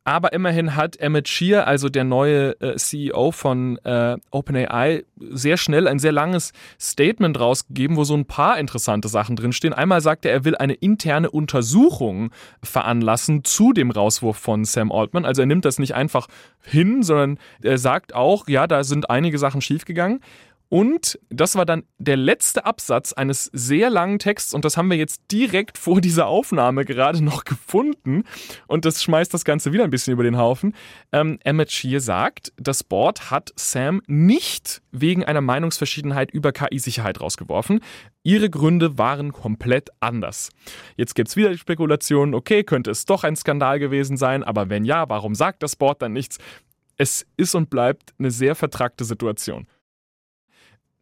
Aber 0.07 0.33
immerhin 0.33 0.77
hat 0.77 1.01
Emmett 1.01 1.27
Shear, 1.27 1.66
also 1.66 1.88
der 1.88 2.05
neue 2.05 2.53
äh, 2.61 2.77
CEO 2.77 3.33
von 3.33 3.77
äh, 3.79 4.16
OpenAI, 4.31 5.05
sehr 5.19 5.57
schnell 5.57 5.88
ein 5.88 5.99
sehr 5.99 6.12
langes 6.12 6.53
Statement 6.81 7.40
rausgegeben, 7.40 7.97
wo 7.97 8.05
so 8.05 8.14
ein 8.14 8.25
paar 8.25 8.57
interessante 8.61 9.09
Sachen 9.09 9.35
drinstehen. 9.35 9.75
Einmal 9.75 10.01
sagt 10.01 10.25
er, 10.25 10.31
er 10.31 10.45
will 10.45 10.55
eine 10.55 10.75
interne 10.75 11.29
Untersuchung 11.29 12.31
veranlassen 12.62 13.42
zu 13.42 13.73
dem 13.73 13.90
Rauswurf 13.90 14.37
von 14.37 14.64
Sam 14.64 14.92
Altman. 14.92 15.25
Also 15.25 15.42
er 15.42 15.47
nimmt 15.47 15.64
das 15.64 15.81
nicht 15.81 15.97
einfach 15.97 16.29
hin, 16.62 17.03
sondern 17.03 17.40
er 17.61 17.79
sagt 17.79 18.14
auch, 18.14 18.47
ja, 18.47 18.69
da 18.69 18.85
sind 18.85 19.11
einige 19.11 19.38
Sachen 19.38 19.61
schiefgegangen. 19.61 20.21
Und 20.69 21.19
das 21.31 21.55
war 21.55 21.65
dann 21.65 21.85
der 21.99 22.17
letzte 22.17 22.65
Absatz 22.65 23.13
eines 23.13 23.45
sehr 23.53 23.89
langen 23.89 24.19
Texts 24.19 24.53
und 24.53 24.65
das 24.65 24.77
haben 24.77 24.91
wir 24.91 24.97
jetzt 24.97 25.23
direkt 25.31 25.79
vor 25.79 26.01
dieser 26.01 26.27
Aufnahme 26.27 26.85
gerade 26.85 27.23
noch 27.23 27.45
gefunden 27.45 28.25
und 28.67 28.85
das 28.85 29.03
schmeißt 29.03 29.33
das 29.33 29.45
Ganze 29.45 29.73
wieder 29.73 29.85
ein 29.85 29.91
bisschen 29.91 30.13
über 30.13 30.25
den 30.25 30.37
Haufen. 30.37 30.75
Ähm, 31.13 31.39
Emmett 31.45 31.71
Shear 31.71 32.01
sagt, 32.01 32.53
das 32.57 32.83
Board 32.83 33.31
hat 33.31 33.53
Sam 33.55 34.03
nicht 34.09 34.83
wegen 34.91 35.25
einer 35.25 35.41
Meinungsverschiedenheit 35.41 36.33
über 36.33 36.51
KI-Sicherheit 36.51 37.21
rausgeworfen. 37.21 37.81
Ihre 38.25 38.51
Gründe 38.51 38.99
waren 38.99 39.33
komplett 39.33 39.91
anders. 40.01 40.51
Jetzt 40.97 41.15
gibt 41.15 41.29
es 41.29 41.37
wieder 41.37 41.51
die 41.51 41.59
Spekulation, 41.59 42.35
okay, 42.35 42.65
könnte 42.65 42.91
es 42.91 43.05
doch 43.05 43.23
ein 43.23 43.37
Skandal 43.37 43.79
gewesen 43.79 44.17
sein, 44.17 44.43
aber 44.43 44.69
wenn 44.69 44.85
ja, 44.85 45.09
warum 45.09 45.37
sagt 45.37 45.63
das 45.63 45.77
Board 45.77 46.03
dann 46.03 46.13
nichts? 46.13 46.39
Es 46.99 47.27
ist 47.37 47.55
und 47.55 47.71
bleibt 47.71 48.15
eine 48.19 48.31
sehr 48.31 48.55
vertrackte 48.57 49.05
Situation. 49.05 49.69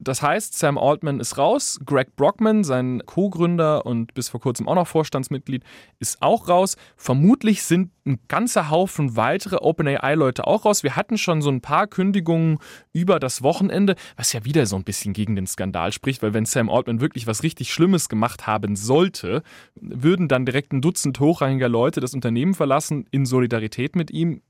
Das 0.05 0.23
heißt, 0.23 0.57
Sam 0.57 0.79
Altman 0.79 1.19
ist 1.19 1.39
raus, 1.39 1.81
Greg 1.85 2.15
Brockman, 2.15 2.63
sein 2.63 3.03
Co-Gründer 3.07 3.87
und 3.87 4.15
bis 4.15 4.29
vor 4.29 4.41
kurzem 4.41 4.69
auch 4.69 4.75
noch 4.75 4.87
Vorstandsmitglied, 4.87 5.65
ist 5.99 6.21
auch 6.21 6.49
raus. 6.49 6.77
Vermutlich 6.97 7.63
sind 7.63 7.91
ein 8.07 8.19
ganzer 8.29 8.71
Haufen 8.71 9.17
weitere 9.17 9.57
OpenAI-Leute 9.57 10.47
auch 10.47 10.67
raus. 10.67 10.83
Wir 10.83 10.95
hatten 10.95 11.17
schon 11.17 11.41
so 11.41 11.51
ein 11.51 11.63
paar 11.63 11.87
Kündigungen 11.87 12.59
über 12.93 13.19
das 13.19 13.43
Wochenende, 13.43 13.97
was 14.17 14.33
ja 14.35 14.45
wieder 14.45 14.67
so 14.67 14.77
ein 14.77 14.85
bisschen 14.85 15.15
gegen 15.15 15.37
den 15.37 15.47
Skandal 15.47 15.91
spricht, 15.93 16.23
weil 16.23 16.35
wenn 16.35 16.45
Sam 16.45 16.69
Altman 16.69 17.01
wirklich 17.01 17.27
was 17.27 17.43
richtig 17.43 17.73
Schlimmes 17.73 18.09
gemacht 18.11 18.47
haben 18.47 18.77
sollte, 18.77 19.43
würden 19.75 20.29
dann 20.29 20.45
direkt 20.45 20.73
ein 20.73 20.83
Dutzend 20.83 21.19
hochrangiger 21.19 21.69
Leute 21.69 22.01
das 22.01 22.15
Unternehmen 22.15 22.55
verlassen 22.55 23.07
in 23.11 23.25
Solidarität 23.25 23.97
mit 23.97 24.11
ihm. 24.11 24.43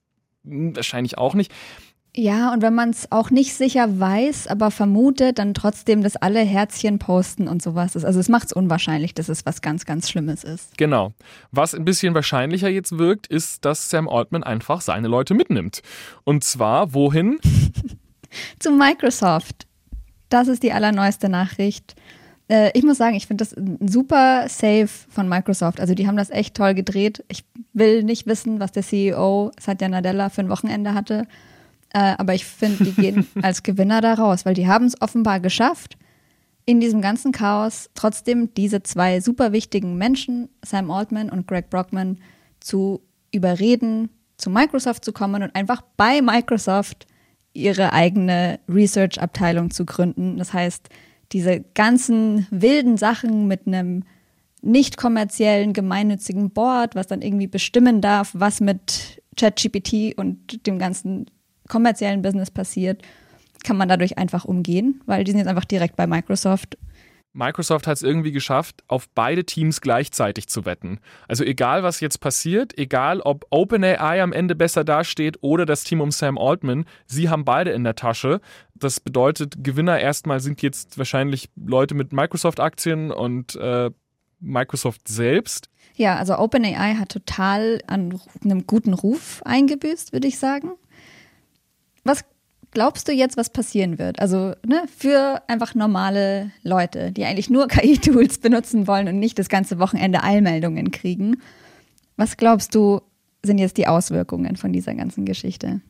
Hm, 0.45 0.75
wahrscheinlich 0.75 1.17
auch 1.17 1.35
nicht. 1.35 1.53
Ja, 2.17 2.53
und 2.53 2.63
wenn 2.63 2.75
man 2.75 2.91
es 2.91 3.11
auch 3.11 3.31
nicht 3.31 3.55
sicher 3.55 3.99
weiß, 3.99 4.47
aber 4.47 4.71
vermutet, 4.71 5.41
dann 5.41 5.53
trotzdem, 5.53 6.01
dass 6.03 6.15
alle 6.15 6.41
Herzchen 6.41 7.01
posten 7.01 7.49
und 7.49 7.61
sowas 7.61 7.97
ist. 7.97 8.05
Also 8.05 8.21
es 8.21 8.29
macht 8.29 8.47
es 8.47 8.53
unwahrscheinlich, 8.53 9.15
dass 9.15 9.29
es 9.29 9.45
was 9.45 9.63
ganz, 9.63 9.85
ganz 9.85 10.09
Schlimmes 10.09 10.45
ist. 10.45 10.79
Genau. 10.79 11.13
Was 11.51 11.75
ein 11.75 11.85
bisschen 11.85 12.15
wahrscheinlicher 12.15 12.69
jetzt 12.69 12.99
wirkt, 12.99 13.27
ist, 13.27 13.65
dass 13.65 13.91
Sam 13.91 14.09
Altman 14.09 14.45
einfach 14.45 14.81
seine 14.81 15.09
Leute 15.09 15.35
mitnimmt. 15.35 15.83
Und 16.23 16.45
zwar 16.45 16.95
wohin? 16.95 17.41
Zu 18.61 18.71
Microsoft. 18.71 19.67
Das 20.29 20.47
ist 20.47 20.63
die 20.63 20.73
allerneueste 20.73 21.29
Nachricht. 21.29 21.97
Äh, 22.49 22.71
ich 22.79 22.85
muss 22.85 22.99
sagen, 22.99 23.17
ich 23.17 23.27
finde 23.27 23.45
das 23.45 23.55
ein 23.55 23.89
super 23.89 24.49
Save 24.49 24.87
von 24.87 25.29
Microsoft. 25.29 25.81
Also 25.81 25.95
die 25.95 26.07
haben 26.07 26.17
das 26.17 26.31
echt 26.31 26.57
toll 26.57 26.75
gedreht. 26.75 27.25
Ich 27.27 27.45
will 27.73 28.05
nicht 28.05 28.29
wissen, 28.29 28.61
was 28.61 28.71
der 28.71 28.85
CEO 28.85 29.51
Satya 29.59 29.89
Nadella 29.89 30.29
für 30.29 30.43
ein 30.43 30.49
Wochenende 30.49 30.95
hatte. 30.95 31.27
Äh, 31.95 32.17
aber 32.19 32.35
ich 32.35 32.45
finde, 32.45 32.85
die 32.85 32.93
gehen 32.93 33.27
als 33.43 33.63
Gewinner 33.63 34.01
da 34.01 34.15
raus, 34.15 34.45
weil 34.45 34.55
die 34.55 34.67
haben 34.67 34.85
es 34.85 35.01
offenbar 35.01 35.41
geschafft, 35.41 35.97
in 36.67 36.81
diesem 36.81 37.01
ganzen 37.01 37.31
Chaos 37.31 37.89
trotzdem 37.95 38.53
diese 38.55 38.83
zwei 38.83 39.21
super 39.21 39.53
wichtigen 39.53 39.97
Menschen, 39.97 40.49
Sam 40.65 40.91
Altman 40.91 41.31
und 41.31 41.47
Greg 41.47 41.71
Brockman, 41.71 42.19
zu 42.59 43.03
überreden, 43.33 44.09
zu 44.39 44.51
Microsoft 44.51 45.05
zu 45.05 45.13
kommen 45.13 45.43
und 45.43 45.55
einfach 45.55 45.83
bei 45.97 46.21
Microsoft 46.21 47.07
ihre 47.53 47.93
eigene 47.93 48.59
Research-Abteilung 48.69 49.71
zu 49.71 49.85
gründen. 49.85 50.39
Das 50.39 50.53
heißt, 50.53 50.89
diese 51.33 51.61
ganzen 51.75 52.49
wilden 52.51 52.97
Sachen 52.97 53.47
mit 53.47 53.67
einem 53.67 54.03
nicht 54.63 54.97
kommerziellen, 54.97 55.75
gemeinnützigen 55.75 56.51
Board, 56.51 56.97
was 56.97 57.07
dann 57.07 57.23
irgendwie 57.23 57.47
bestimmen 57.47 58.01
darf, 58.01 58.31
was 58.33 58.61
mit 58.61 59.23
ChatGPT 59.37 60.17
und 60.17 60.67
dem 60.67 60.79
ganzen 60.79 61.27
kommerziellen 61.69 62.23
Business 62.23 62.51
passiert, 62.51 63.03
kann 63.65 63.77
man 63.77 63.89
dadurch 63.89 64.19
einfach 64.19 64.45
umgehen, 64.45 65.03
weil 65.07 65.25
die 65.25 65.33
sind 65.33 65.39
jetzt 65.39 65.49
einfach 65.49 65.65
direkt 65.65 65.97
bei 65.97 66.07
Microsoft. 66.07 66.77
Microsoft 67.37 67.89
hat 67.89 67.97
es 67.97 68.03
irgendwie 68.05 68.31
geschafft, 68.31 68.85
auf 68.87 69.09
beide 69.13 69.45
Teams 69.45 69.81
gleichzeitig 69.81 70.47
zu 70.47 70.65
wetten. 70.65 71.01
Also 71.27 71.43
egal, 71.43 71.83
was 71.83 71.99
jetzt 71.99 72.19
passiert, 72.19 72.79
egal 72.79 73.21
ob 73.21 73.45
OpenAI 73.51 74.23
am 74.23 74.33
Ende 74.33 74.55
besser 74.55 74.85
dasteht 74.85 75.39
oder 75.41 75.67
das 75.67 75.83
Team 75.83 76.01
um 76.01 76.13
Sam 76.13 76.39
Altman, 76.39 76.85
sie 77.07 77.29
haben 77.29 77.45
beide 77.45 77.73
in 77.73 77.83
der 77.83 77.97
Tasche. 77.97 78.41
Das 78.77 79.01
bedeutet, 79.01 79.65
Gewinner 79.65 79.99
erstmal 79.99 80.39
sind 80.39 80.63
jetzt 80.63 80.97
wahrscheinlich 80.97 81.51
Leute 81.57 81.97
mit 81.97 82.13
Microsoft-Aktien 82.13 83.11
und 83.11 83.57
äh, 83.57 83.91
Microsoft 84.39 85.09
selbst. 85.09 85.69
Ja, 85.97 86.17
also 86.17 86.39
OpenAI 86.39 86.95
hat 86.95 87.09
total 87.09 87.81
an 87.89 88.21
einem 88.45 88.65
guten 88.67 88.95
Ruf 88.95 89.43
eingebüßt, 89.45 90.13
würde 90.13 90.29
ich 90.29 90.39
sagen 90.39 90.71
was 92.05 92.25
glaubst 92.71 93.09
du 93.09 93.13
jetzt, 93.13 93.37
was 93.37 93.51
passieren 93.51 93.99
wird? 93.99 94.19
Also 94.19 94.55
ne, 94.67 94.85
für 94.95 95.43
einfach 95.49 95.75
normale 95.75 96.51
Leute, 96.63 97.13
die 97.13 97.25
eigentlich 97.25 97.51
nur 97.51 97.69
KI-Tools 97.69 98.39
benutzen 98.39 98.87
wollen 98.87 99.09
und 99.09 99.19
nicht 99.19 99.39
das 99.39 99.49
ganze 99.49 99.79
Wochenende 99.79 100.23
Eilmeldungen 100.23 100.91
kriegen. 100.91 101.41
Was 102.17 102.37
glaubst 102.37 102.75
du, 102.75 103.01
sind 103.43 103.59
jetzt 103.59 103.77
die 103.77 103.87
Auswirkungen 103.87 104.57
von 104.57 104.73
dieser 104.73 104.95
ganzen 104.95 105.25
Geschichte? 105.25 105.81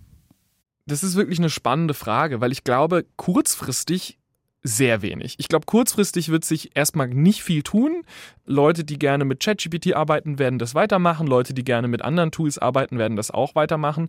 Das 0.87 1.03
ist 1.03 1.17
wirklich 1.17 1.39
eine 1.39 1.51
spannende 1.51 1.95
Frage, 1.95 2.41
weil 2.41 2.53
ich 2.53 2.65
glaube, 2.65 3.07
kurzfristig 3.17 4.19
sehr 4.63 5.03
wenig. 5.03 5.35
Ich 5.39 5.49
glaube, 5.49 5.67
kurzfristig 5.67 6.31
wird 6.31 6.45
sich 6.45 6.75
erstmal 6.75 7.09
nicht 7.09 7.43
viel 7.43 7.63
tun. 7.63 8.03
Leute, 8.47 8.83
die 8.83 8.99
gerne 8.99 9.27
mit 9.27 9.41
ChatGPT 9.41 9.95
arbeiten, 9.95 10.39
werden 10.39 10.59
das 10.59 10.75
weitermachen. 10.75 11.27
Leute, 11.27 11.53
die 11.53 11.65
gerne 11.65 11.87
mit 11.87 12.03
anderen 12.03 12.31
Tools 12.31 12.59
arbeiten, 12.59 12.99
werden 12.99 13.17
das 13.17 13.31
auch 13.31 13.55
weitermachen. 13.55 14.09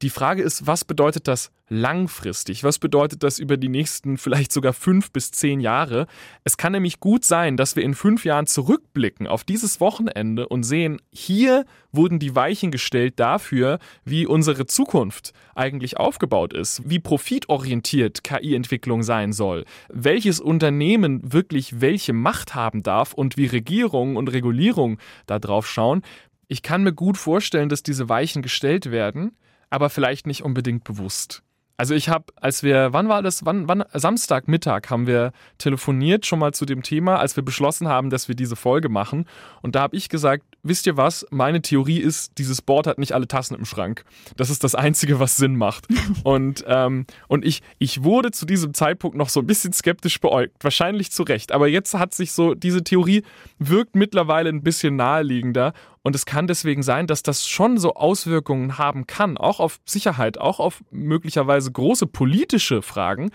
Die 0.00 0.10
Frage 0.10 0.44
ist, 0.44 0.64
was 0.68 0.84
bedeutet 0.84 1.26
das 1.26 1.50
langfristig? 1.68 2.62
Was 2.62 2.78
bedeutet 2.78 3.24
das 3.24 3.40
über 3.40 3.56
die 3.56 3.68
nächsten 3.68 4.16
vielleicht 4.16 4.52
sogar 4.52 4.72
fünf 4.72 5.10
bis 5.10 5.32
zehn 5.32 5.58
Jahre? 5.58 6.06
Es 6.44 6.56
kann 6.56 6.70
nämlich 6.70 7.00
gut 7.00 7.24
sein, 7.24 7.56
dass 7.56 7.74
wir 7.74 7.82
in 7.82 7.94
fünf 7.94 8.24
Jahren 8.24 8.46
zurückblicken 8.46 9.26
auf 9.26 9.42
dieses 9.42 9.80
Wochenende 9.80 10.48
und 10.48 10.62
sehen, 10.62 11.02
hier 11.12 11.64
wurden 11.90 12.20
die 12.20 12.36
Weichen 12.36 12.70
gestellt 12.70 13.14
dafür, 13.18 13.80
wie 14.04 14.24
unsere 14.24 14.66
Zukunft 14.66 15.32
eigentlich 15.56 15.96
aufgebaut 15.96 16.52
ist, 16.52 16.88
wie 16.88 17.00
profitorientiert 17.00 18.22
KI-Entwicklung 18.22 19.02
sein 19.02 19.32
soll, 19.32 19.64
welches 19.88 20.38
Unternehmen 20.38 21.32
wirklich 21.32 21.80
welche 21.80 22.12
Macht 22.12 22.54
haben 22.54 22.84
darf 22.84 23.14
und 23.14 23.36
wie 23.36 23.46
Regierung 23.46 24.14
und 24.14 24.28
Regulierung 24.28 24.98
drauf 25.26 25.66
schauen. 25.68 26.02
Ich 26.46 26.62
kann 26.62 26.84
mir 26.84 26.92
gut 26.92 27.16
vorstellen, 27.16 27.68
dass 27.68 27.82
diese 27.82 28.08
Weichen 28.08 28.42
gestellt 28.42 28.92
werden 28.92 29.32
aber 29.70 29.90
vielleicht 29.90 30.26
nicht 30.26 30.42
unbedingt 30.42 30.84
bewusst. 30.84 31.42
Also 31.80 31.94
ich 31.94 32.08
habe, 32.08 32.24
als 32.34 32.64
wir, 32.64 32.92
wann 32.92 33.08
war 33.08 33.22
das, 33.22 33.44
wann, 33.44 33.68
wann, 33.68 33.84
Samstagmittag 33.92 34.90
haben 34.90 35.06
wir 35.06 35.30
telefoniert 35.58 36.26
schon 36.26 36.40
mal 36.40 36.52
zu 36.52 36.66
dem 36.66 36.82
Thema, 36.82 37.20
als 37.20 37.36
wir 37.36 37.44
beschlossen 37.44 37.86
haben, 37.86 38.10
dass 38.10 38.26
wir 38.26 38.34
diese 38.34 38.56
Folge 38.56 38.88
machen. 38.88 39.26
Und 39.62 39.76
da 39.76 39.82
habe 39.82 39.96
ich 39.96 40.08
gesagt, 40.08 40.44
wisst 40.68 40.86
ihr 40.86 40.96
was, 40.96 41.26
meine 41.30 41.62
Theorie 41.62 41.98
ist, 41.98 42.38
dieses 42.38 42.62
Board 42.62 42.86
hat 42.86 42.98
nicht 42.98 43.12
alle 43.12 43.26
Tassen 43.26 43.54
im 43.54 43.64
Schrank. 43.64 44.04
Das 44.36 44.50
ist 44.50 44.64
das 44.64 44.74
Einzige, 44.74 45.20
was 45.20 45.36
Sinn 45.36 45.56
macht. 45.56 45.86
und 46.24 46.64
ähm, 46.66 47.06
und 47.26 47.44
ich, 47.44 47.62
ich 47.78 48.02
wurde 48.04 48.30
zu 48.30 48.46
diesem 48.46 48.74
Zeitpunkt 48.74 49.16
noch 49.16 49.28
so 49.28 49.40
ein 49.40 49.46
bisschen 49.46 49.72
skeptisch 49.72 50.20
beäugt, 50.20 50.56
wahrscheinlich 50.62 51.10
zu 51.10 51.22
Recht. 51.22 51.52
Aber 51.52 51.68
jetzt 51.68 51.94
hat 51.94 52.14
sich 52.14 52.32
so, 52.32 52.54
diese 52.54 52.84
Theorie 52.84 53.22
wirkt 53.58 53.96
mittlerweile 53.96 54.50
ein 54.50 54.62
bisschen 54.62 54.96
naheliegender. 54.96 55.72
Und 56.02 56.14
es 56.14 56.24
kann 56.24 56.46
deswegen 56.46 56.82
sein, 56.82 57.06
dass 57.06 57.22
das 57.22 57.46
schon 57.46 57.78
so 57.78 57.94
Auswirkungen 57.94 58.78
haben 58.78 59.06
kann, 59.06 59.36
auch 59.36 59.60
auf 59.60 59.80
Sicherheit, 59.84 60.38
auch 60.38 60.60
auf 60.60 60.82
möglicherweise 60.90 61.70
große 61.70 62.06
politische 62.06 62.82
Fragen. 62.82 63.30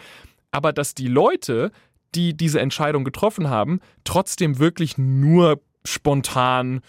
Aber 0.51 0.73
dass 0.73 0.95
die 0.95 1.07
Leute, 1.07 1.71
die 2.15 2.35
diese 2.35 2.59
Entscheidung 2.59 3.03
getroffen 3.03 3.49
haben, 3.49 3.79
trotzdem 4.03 4.59
wirklich 4.59 4.97
nur 4.97 5.59
spontan 5.85 6.81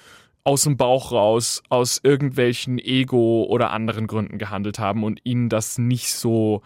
aus 0.45 0.63
dem 0.63 0.77
Bauch 0.77 1.11
raus, 1.11 1.63
aus 1.71 2.01
irgendwelchen 2.03 2.79
Ego 2.79 3.45
oder 3.45 3.71
anderen 3.71 4.07
Gründen 4.07 4.39
gehandelt 4.39 4.79
haben 4.79 5.03
und 5.03 5.21
ihnen 5.25 5.49
das 5.49 5.79
nicht 5.79 6.13
so 6.13 6.63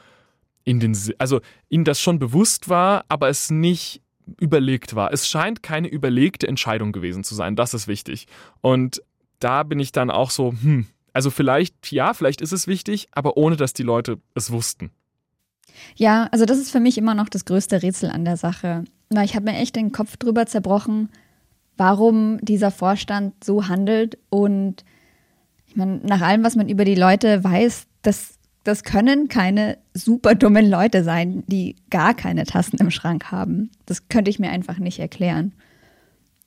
in 0.65 0.81
den, 0.81 0.97
also 1.19 1.41
ihnen 1.69 1.85
das 1.85 2.01
schon 2.01 2.19
bewusst 2.19 2.69
war, 2.69 3.05
aber 3.09 3.29
es 3.29 3.51
nicht 3.51 4.03
überlegt 4.39 4.95
war. 4.95 5.13
Es 5.13 5.29
scheint 5.29 5.63
keine 5.63 5.89
überlegte 5.89 6.47
Entscheidung 6.47 6.93
gewesen 6.93 7.25
zu 7.25 7.35
sein. 7.35 7.57
Das 7.57 7.73
ist 7.73 7.89
wichtig. 7.89 8.27
Und 8.61 9.01
da 9.39 9.63
bin 9.63 9.81
ich 9.81 9.93
dann 9.93 10.11
auch 10.11 10.31
so, 10.31 10.53
hm, 10.53 10.87
also 11.13 11.31
vielleicht, 11.31 11.91
ja, 11.91 12.13
vielleicht 12.13 12.41
ist 12.41 12.53
es 12.53 12.67
wichtig, 12.67 13.09
aber 13.13 13.37
ohne 13.37 13.57
dass 13.57 13.73
die 13.73 13.83
Leute 13.85 14.19
es 14.35 14.51
wussten. 14.51 14.91
Ja, 15.95 16.29
also 16.33 16.45
das 16.45 16.59
ist 16.59 16.71
für 16.71 16.81
mich 16.81 16.99
immer 16.99 17.15
noch 17.15 17.29
das 17.29 17.45
größte 17.45 17.83
Rätsel 17.83 18.11
an 18.11 18.25
der 18.25 18.37
Sache. 18.37 18.85
Weil 19.11 19.25
ich 19.25 19.35
habe 19.35 19.51
mir 19.51 19.57
echt 19.57 19.77
den 19.77 19.93
Kopf 19.93 20.17
drüber 20.17 20.47
zerbrochen, 20.47 21.09
warum 21.79 22.39
dieser 22.43 22.71
Vorstand 22.71 23.43
so 23.43 23.69
handelt. 23.69 24.19
Und 24.29 24.85
ich 25.67 25.77
meine, 25.77 26.01
nach 26.05 26.21
allem, 26.21 26.45
was 26.45 26.57
man 26.57 26.69
über 26.69 26.85
die 26.85 26.95
Leute 26.95 27.43
weiß, 27.43 27.87
das 28.03 28.39
das 28.69 28.85
können 28.85 29.29
keine 29.29 29.79
super 29.95 30.35
dummen 30.35 30.69
Leute 30.69 31.03
sein, 31.03 31.43
die 31.47 31.77
gar 31.89 32.13
keine 32.13 32.45
Tassen 32.45 32.77
im 32.77 32.91
Schrank 32.91 33.31
haben. 33.31 33.71
Das 33.87 34.09
könnte 34.09 34.31
ich 34.31 34.39
mir 34.39 34.51
einfach 34.51 34.79
nicht 34.79 34.99
erklären. 34.99 35.55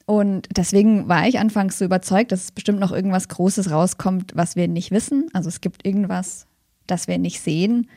Und 0.06 0.48
deswegen 0.56 1.08
war 1.08 1.28
ich 1.28 1.40
anfangs 1.40 1.80
so 1.80 1.86
überzeugt, 1.86 2.32
dass 2.32 2.44
es 2.44 2.52
bestimmt 2.52 2.80
noch 2.80 2.92
irgendwas 2.92 3.28
Großes 3.28 3.72
rauskommt, 3.72 4.34
was 4.36 4.56
wir 4.56 4.68
nicht 4.68 4.92
wissen. 4.92 5.30
Also 5.34 5.50
es 5.50 5.62
gibt 5.62 5.84
irgendwas, 5.84 6.46
das 6.86 7.08
wir 7.08 7.18
nicht 7.18 7.42
sehen, 7.42 7.90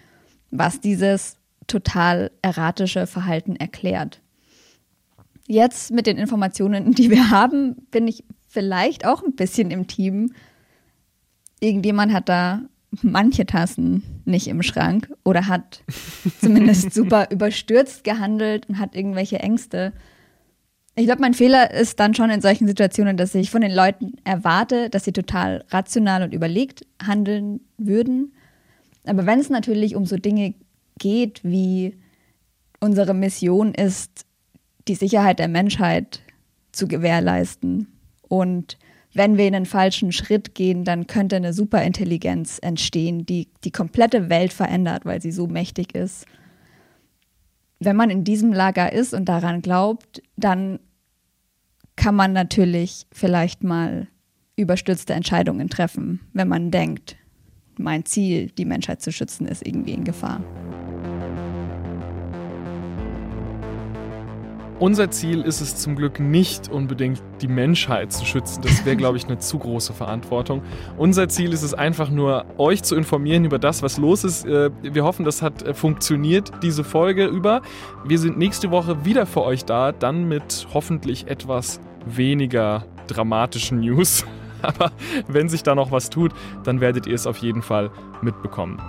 was 0.51 0.81
dieses 0.81 1.37
total 1.67 2.31
erratische 2.41 3.07
Verhalten 3.07 3.57
erklärt. 3.57 4.23
Jetzt 5.47 5.91
mit 5.91 6.07
den 6.07 6.17
Informationen, 6.17 6.93
die 6.93 7.11
wir 7.11 7.31
haben, 7.31 7.77
bin 7.91 8.09
ich 8.09 8.25
vielleicht 8.49 9.07
auch 9.07 9.23
ein 9.23 9.35
bisschen 9.35 9.71
im 9.71 9.87
Team. 9.87 10.33
Irgendjemand 11.61 12.13
hat 12.13 12.29
da 12.29 12.63
manche 13.03 13.45
Tassen 13.45 14.23
nicht 14.25 14.47
im 14.47 14.63
Schrank 14.63 15.13
oder 15.25 15.49
hat 15.49 15.83
zumindest 16.41 16.95
super 16.95 17.29
überstürzt 17.31 18.05
gehandelt 18.05 18.69
und 18.69 18.79
hat 18.79 18.95
irgendwelche 18.95 19.41
Ängste. 19.41 19.93
Ich 20.97 21.07
glaube, 21.07 21.23
mein 21.23 21.35
Fehler 21.35 21.73
ist 21.73 21.99
dann 21.99 22.15
schon 22.15 22.31
in 22.31 22.41
solchen 22.41 22.69
Situationen, 22.69 23.17
dass 23.17 23.35
ich 23.35 23.51
von 23.51 23.63
den 23.63 23.75
Leuten 23.75 24.15
erwarte, 24.23 24.91
dass 24.91 25.05
sie 25.05 25.13
total 25.13 25.65
rational 25.71 26.23
und 26.23 26.33
überlegt 26.33 26.87
handeln 27.05 27.61
würden. 27.77 28.33
Aber 29.05 29.27
wenn 29.27 29.41
es 29.41 29.51
natürlich 29.51 29.97
um 29.97 30.07
so 30.07 30.17
Dinge 30.17 30.55
geht, 30.99 31.41
wie 31.43 31.99
unsere 32.79 33.13
Mission 33.13 33.75
ist, 33.75 34.25
die 34.89 34.95
Sicherheit 34.95 35.39
der 35.39 35.49
Menschheit 35.49 36.21
zu 36.73 36.89
gewährleisten 36.89 37.89
und 38.29 38.79
wenn 39.15 39.39
wir 39.39 39.47
in 39.47 39.55
einen 39.55 39.67
falschen 39.67 40.11
Schritt 40.11 40.57
gehen, 40.57 40.85
dann 40.85 41.07
könnte 41.07 41.37
eine 41.37 41.53
Superintelligenz 41.53 42.59
entstehen, 42.61 43.25
die 43.25 43.49
die 43.63 43.71
komplette 43.71 44.29
Welt 44.29 44.53
verändert, 44.53 45.05
weil 45.05 45.23
sie 45.23 45.31
so 45.31 45.47
mächtig 45.47 45.95
ist. 45.95 46.27
Wenn 47.79 47.95
man 47.95 48.11
in 48.11 48.25
diesem 48.25 48.53
Lager 48.53 48.93
ist 48.93 49.15
und 49.15 49.27
daran 49.27 49.63
glaubt, 49.63 50.21
dann 50.37 50.81
kann 51.95 52.17
man 52.17 52.33
natürlich 52.33 53.07
vielleicht 53.13 53.63
mal 53.63 54.09
überstürzte 54.57 55.15
Entscheidungen 55.15 55.69
treffen, 55.69 56.21
wenn 56.33 56.49
man 56.49 56.73
denkt, 56.73 57.17
mein 57.77 58.05
Ziel, 58.05 58.51
die 58.51 58.65
Menschheit 58.65 59.01
zu 59.01 59.13
schützen, 59.13 59.47
ist 59.47 59.67
irgendwie 59.67 59.93
in 59.93 60.05
Gefahr. 60.05 60.41
Unser 64.85 65.11
Ziel 65.11 65.41
ist 65.41 65.63
es 65.63 65.77
zum 65.77 65.97
Glück 65.97 66.21
nicht 66.21 66.71
unbedingt, 66.71 67.23
die 67.41 67.49
Menschheit 67.49 68.13
zu 68.13 68.27
schützen. 68.27 68.61
Das 68.61 68.85
wäre, 68.85 68.97
glaube 68.99 69.17
ich, 69.17 69.25
eine 69.25 69.39
zu 69.39 69.59
große 69.59 69.95
Verantwortung. 69.95 70.61
Unser 70.99 71.27
Ziel 71.31 71.55
ist 71.55 71.63
es 71.63 71.73
einfach 71.73 72.11
nur, 72.11 72.45
euch 72.59 72.83
zu 72.83 72.95
informieren 72.95 73.47
über 73.47 73.59
das, 73.59 73.83
was 73.83 73.97
los 73.97 74.25
ist. 74.25 74.45
Äh, 74.45 74.69
wir 74.83 75.05
hoffen, 75.05 75.25
das 75.25 75.41
hat 75.41 75.63
äh, 75.63 75.73
funktioniert, 75.73 76.53
diese 76.63 76.85
Folge 76.85 77.25
über. 77.25 77.63
Wir 78.05 78.19
sind 78.19 78.37
nächste 78.37 78.71
Woche 78.71 79.07
wieder 79.07 79.25
für 79.25 79.43
euch 79.45 79.65
da, 79.65 79.91
dann 79.91 80.29
mit 80.29 80.67
hoffentlich 80.75 81.29
etwas 81.29 81.81
weniger 82.05 82.85
dramatischen 83.07 83.81
News. 83.81 84.27
Aber 84.61 84.93
wenn 85.29 85.49
sich 85.49 85.63
da 85.63 85.75
noch 85.75 85.93
was 85.93 86.11
tut, 86.11 86.33
dann 86.65 86.83
werdet 86.83 87.07
ihr 87.07 87.15
es 87.15 87.27
auf 87.27 87.39
jeden 87.39 87.63
Fall 87.63 87.91
mitbekommen. 88.21 88.83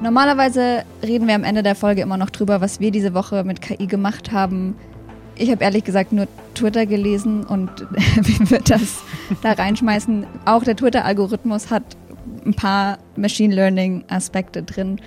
Normalerweise 0.00 0.84
reden 1.02 1.26
wir 1.26 1.34
am 1.34 1.42
Ende 1.42 1.64
der 1.64 1.74
Folge 1.74 2.02
immer 2.02 2.18
noch 2.18 2.30
drüber, 2.30 2.60
was 2.60 2.78
wir 2.78 2.92
diese 2.92 3.14
Woche 3.14 3.42
mit 3.42 3.60
KI 3.60 3.88
gemacht 3.88 4.30
haben. 4.30 4.76
Ich 5.36 5.50
habe 5.50 5.64
ehrlich 5.64 5.84
gesagt 5.84 6.12
nur 6.12 6.28
Twitter 6.54 6.86
gelesen 6.86 7.44
und 7.44 7.70
wie 8.16 8.50
wir 8.50 8.60
das 8.60 9.02
da 9.42 9.52
reinschmeißen. 9.52 10.26
Auch 10.44 10.64
der 10.64 10.76
Twitter-Algorithmus 10.76 11.70
hat 11.70 11.82
ein 12.44 12.54
paar 12.54 12.98
Machine 13.16 13.54
Learning-Aspekte 13.54 14.62
drin. 14.62 15.00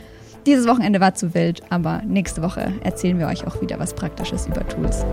Dieses 0.46 0.68
Wochenende 0.68 1.00
war 1.00 1.14
zu 1.14 1.34
wild, 1.34 1.62
aber 1.70 2.02
nächste 2.06 2.42
Woche 2.42 2.74
erzählen 2.84 3.20
wir 3.20 3.28
euch 3.28 3.46
auch 3.46 3.62
wieder 3.62 3.80
was 3.80 3.94
Praktisches 3.94 4.48
über 4.48 4.68
Tools. 4.68 5.06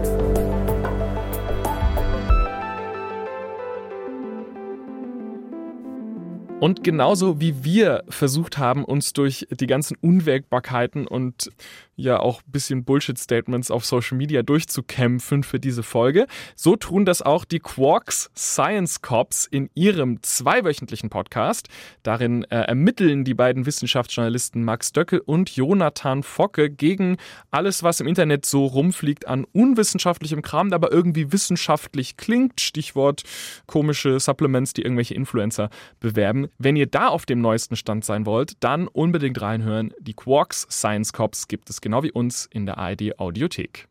Und 6.61 6.83
genauso 6.83 7.41
wie 7.41 7.63
wir 7.65 8.05
versucht 8.09 8.57
haben, 8.57 8.85
uns 8.85 9.13
durch 9.13 9.47
die 9.51 9.67
ganzen 9.67 9.97
Unwägbarkeiten 10.01 11.07
und 11.07 11.51
ja 11.97 12.19
auch 12.19 12.41
ein 12.41 12.51
bisschen 12.51 12.85
Bullshit-Statements 12.85 13.71
auf 13.71 13.85
Social 13.85 14.17
Media 14.17 14.43
durchzukämpfen 14.43 15.45
für 15.45 15.61
diese 15.61 15.83
Folge. 15.83 16.27
So 16.57 16.77
tun 16.77 17.05
das 17.05 17.23
auch 17.23 17.45
die 17.45 17.61
Quarks 17.61 18.31
Science 18.37 19.03
Cops 19.03 19.47
in 19.47 19.71
ihrem 19.75 20.23
zweiwöchentlichen 20.23 21.11
Podcast. 21.11 21.69
Darin 22.03 22.45
äh, 22.45 22.63
ermitteln 22.63 23.25
die 23.25 23.35
beiden 23.35 23.67
Wissenschaftsjournalisten 23.67 24.65
Max 24.65 24.93
Döckel 24.93 25.21
und 25.21 25.55
Jonathan 25.55 26.23
Focke 26.23 26.71
gegen 26.71 27.17
alles, 27.51 27.83
was 27.83 28.01
im 28.01 28.07
Internet 28.07 28.47
so 28.47 28.67
rumfliegt 28.67 29.29
an 29.29 29.45
unwissenschaftlichem 29.53 30.43
Kram, 30.43 30.73
aber 30.73 30.91
irgendwie 30.91 31.33
wissenschaftlich 31.33 32.17
klingt. 32.17 32.61
Stichwort 32.61 33.23
komische 33.67 34.19
Supplements, 34.19 34.73
die 34.73 34.83
irgendwelche 34.83 35.15
Influencer 35.15 35.71
bewerben. 36.01 36.44
Wenn 36.59 36.77
ihr 36.77 36.87
da 36.87 37.09
auf 37.09 37.27
dem 37.27 37.41
neuesten 37.41 37.77
Stand 37.77 38.05
sein 38.05 38.27
wollt, 38.27 38.53
dann 38.61 38.89
unbedingt 38.89 39.41
reinhören. 39.41 39.93
Die 40.01 40.15
Quarks 40.15 40.67
Science 40.71 41.13
Cops 41.13 41.49
gibt 41.49 41.71
es 41.71 41.81
genau 41.81 42.03
wie 42.03 42.13
uns 42.13 42.47
in 42.53 42.67
der 42.67 42.79
ARD 42.79 43.19
Audiothek. 43.19 43.89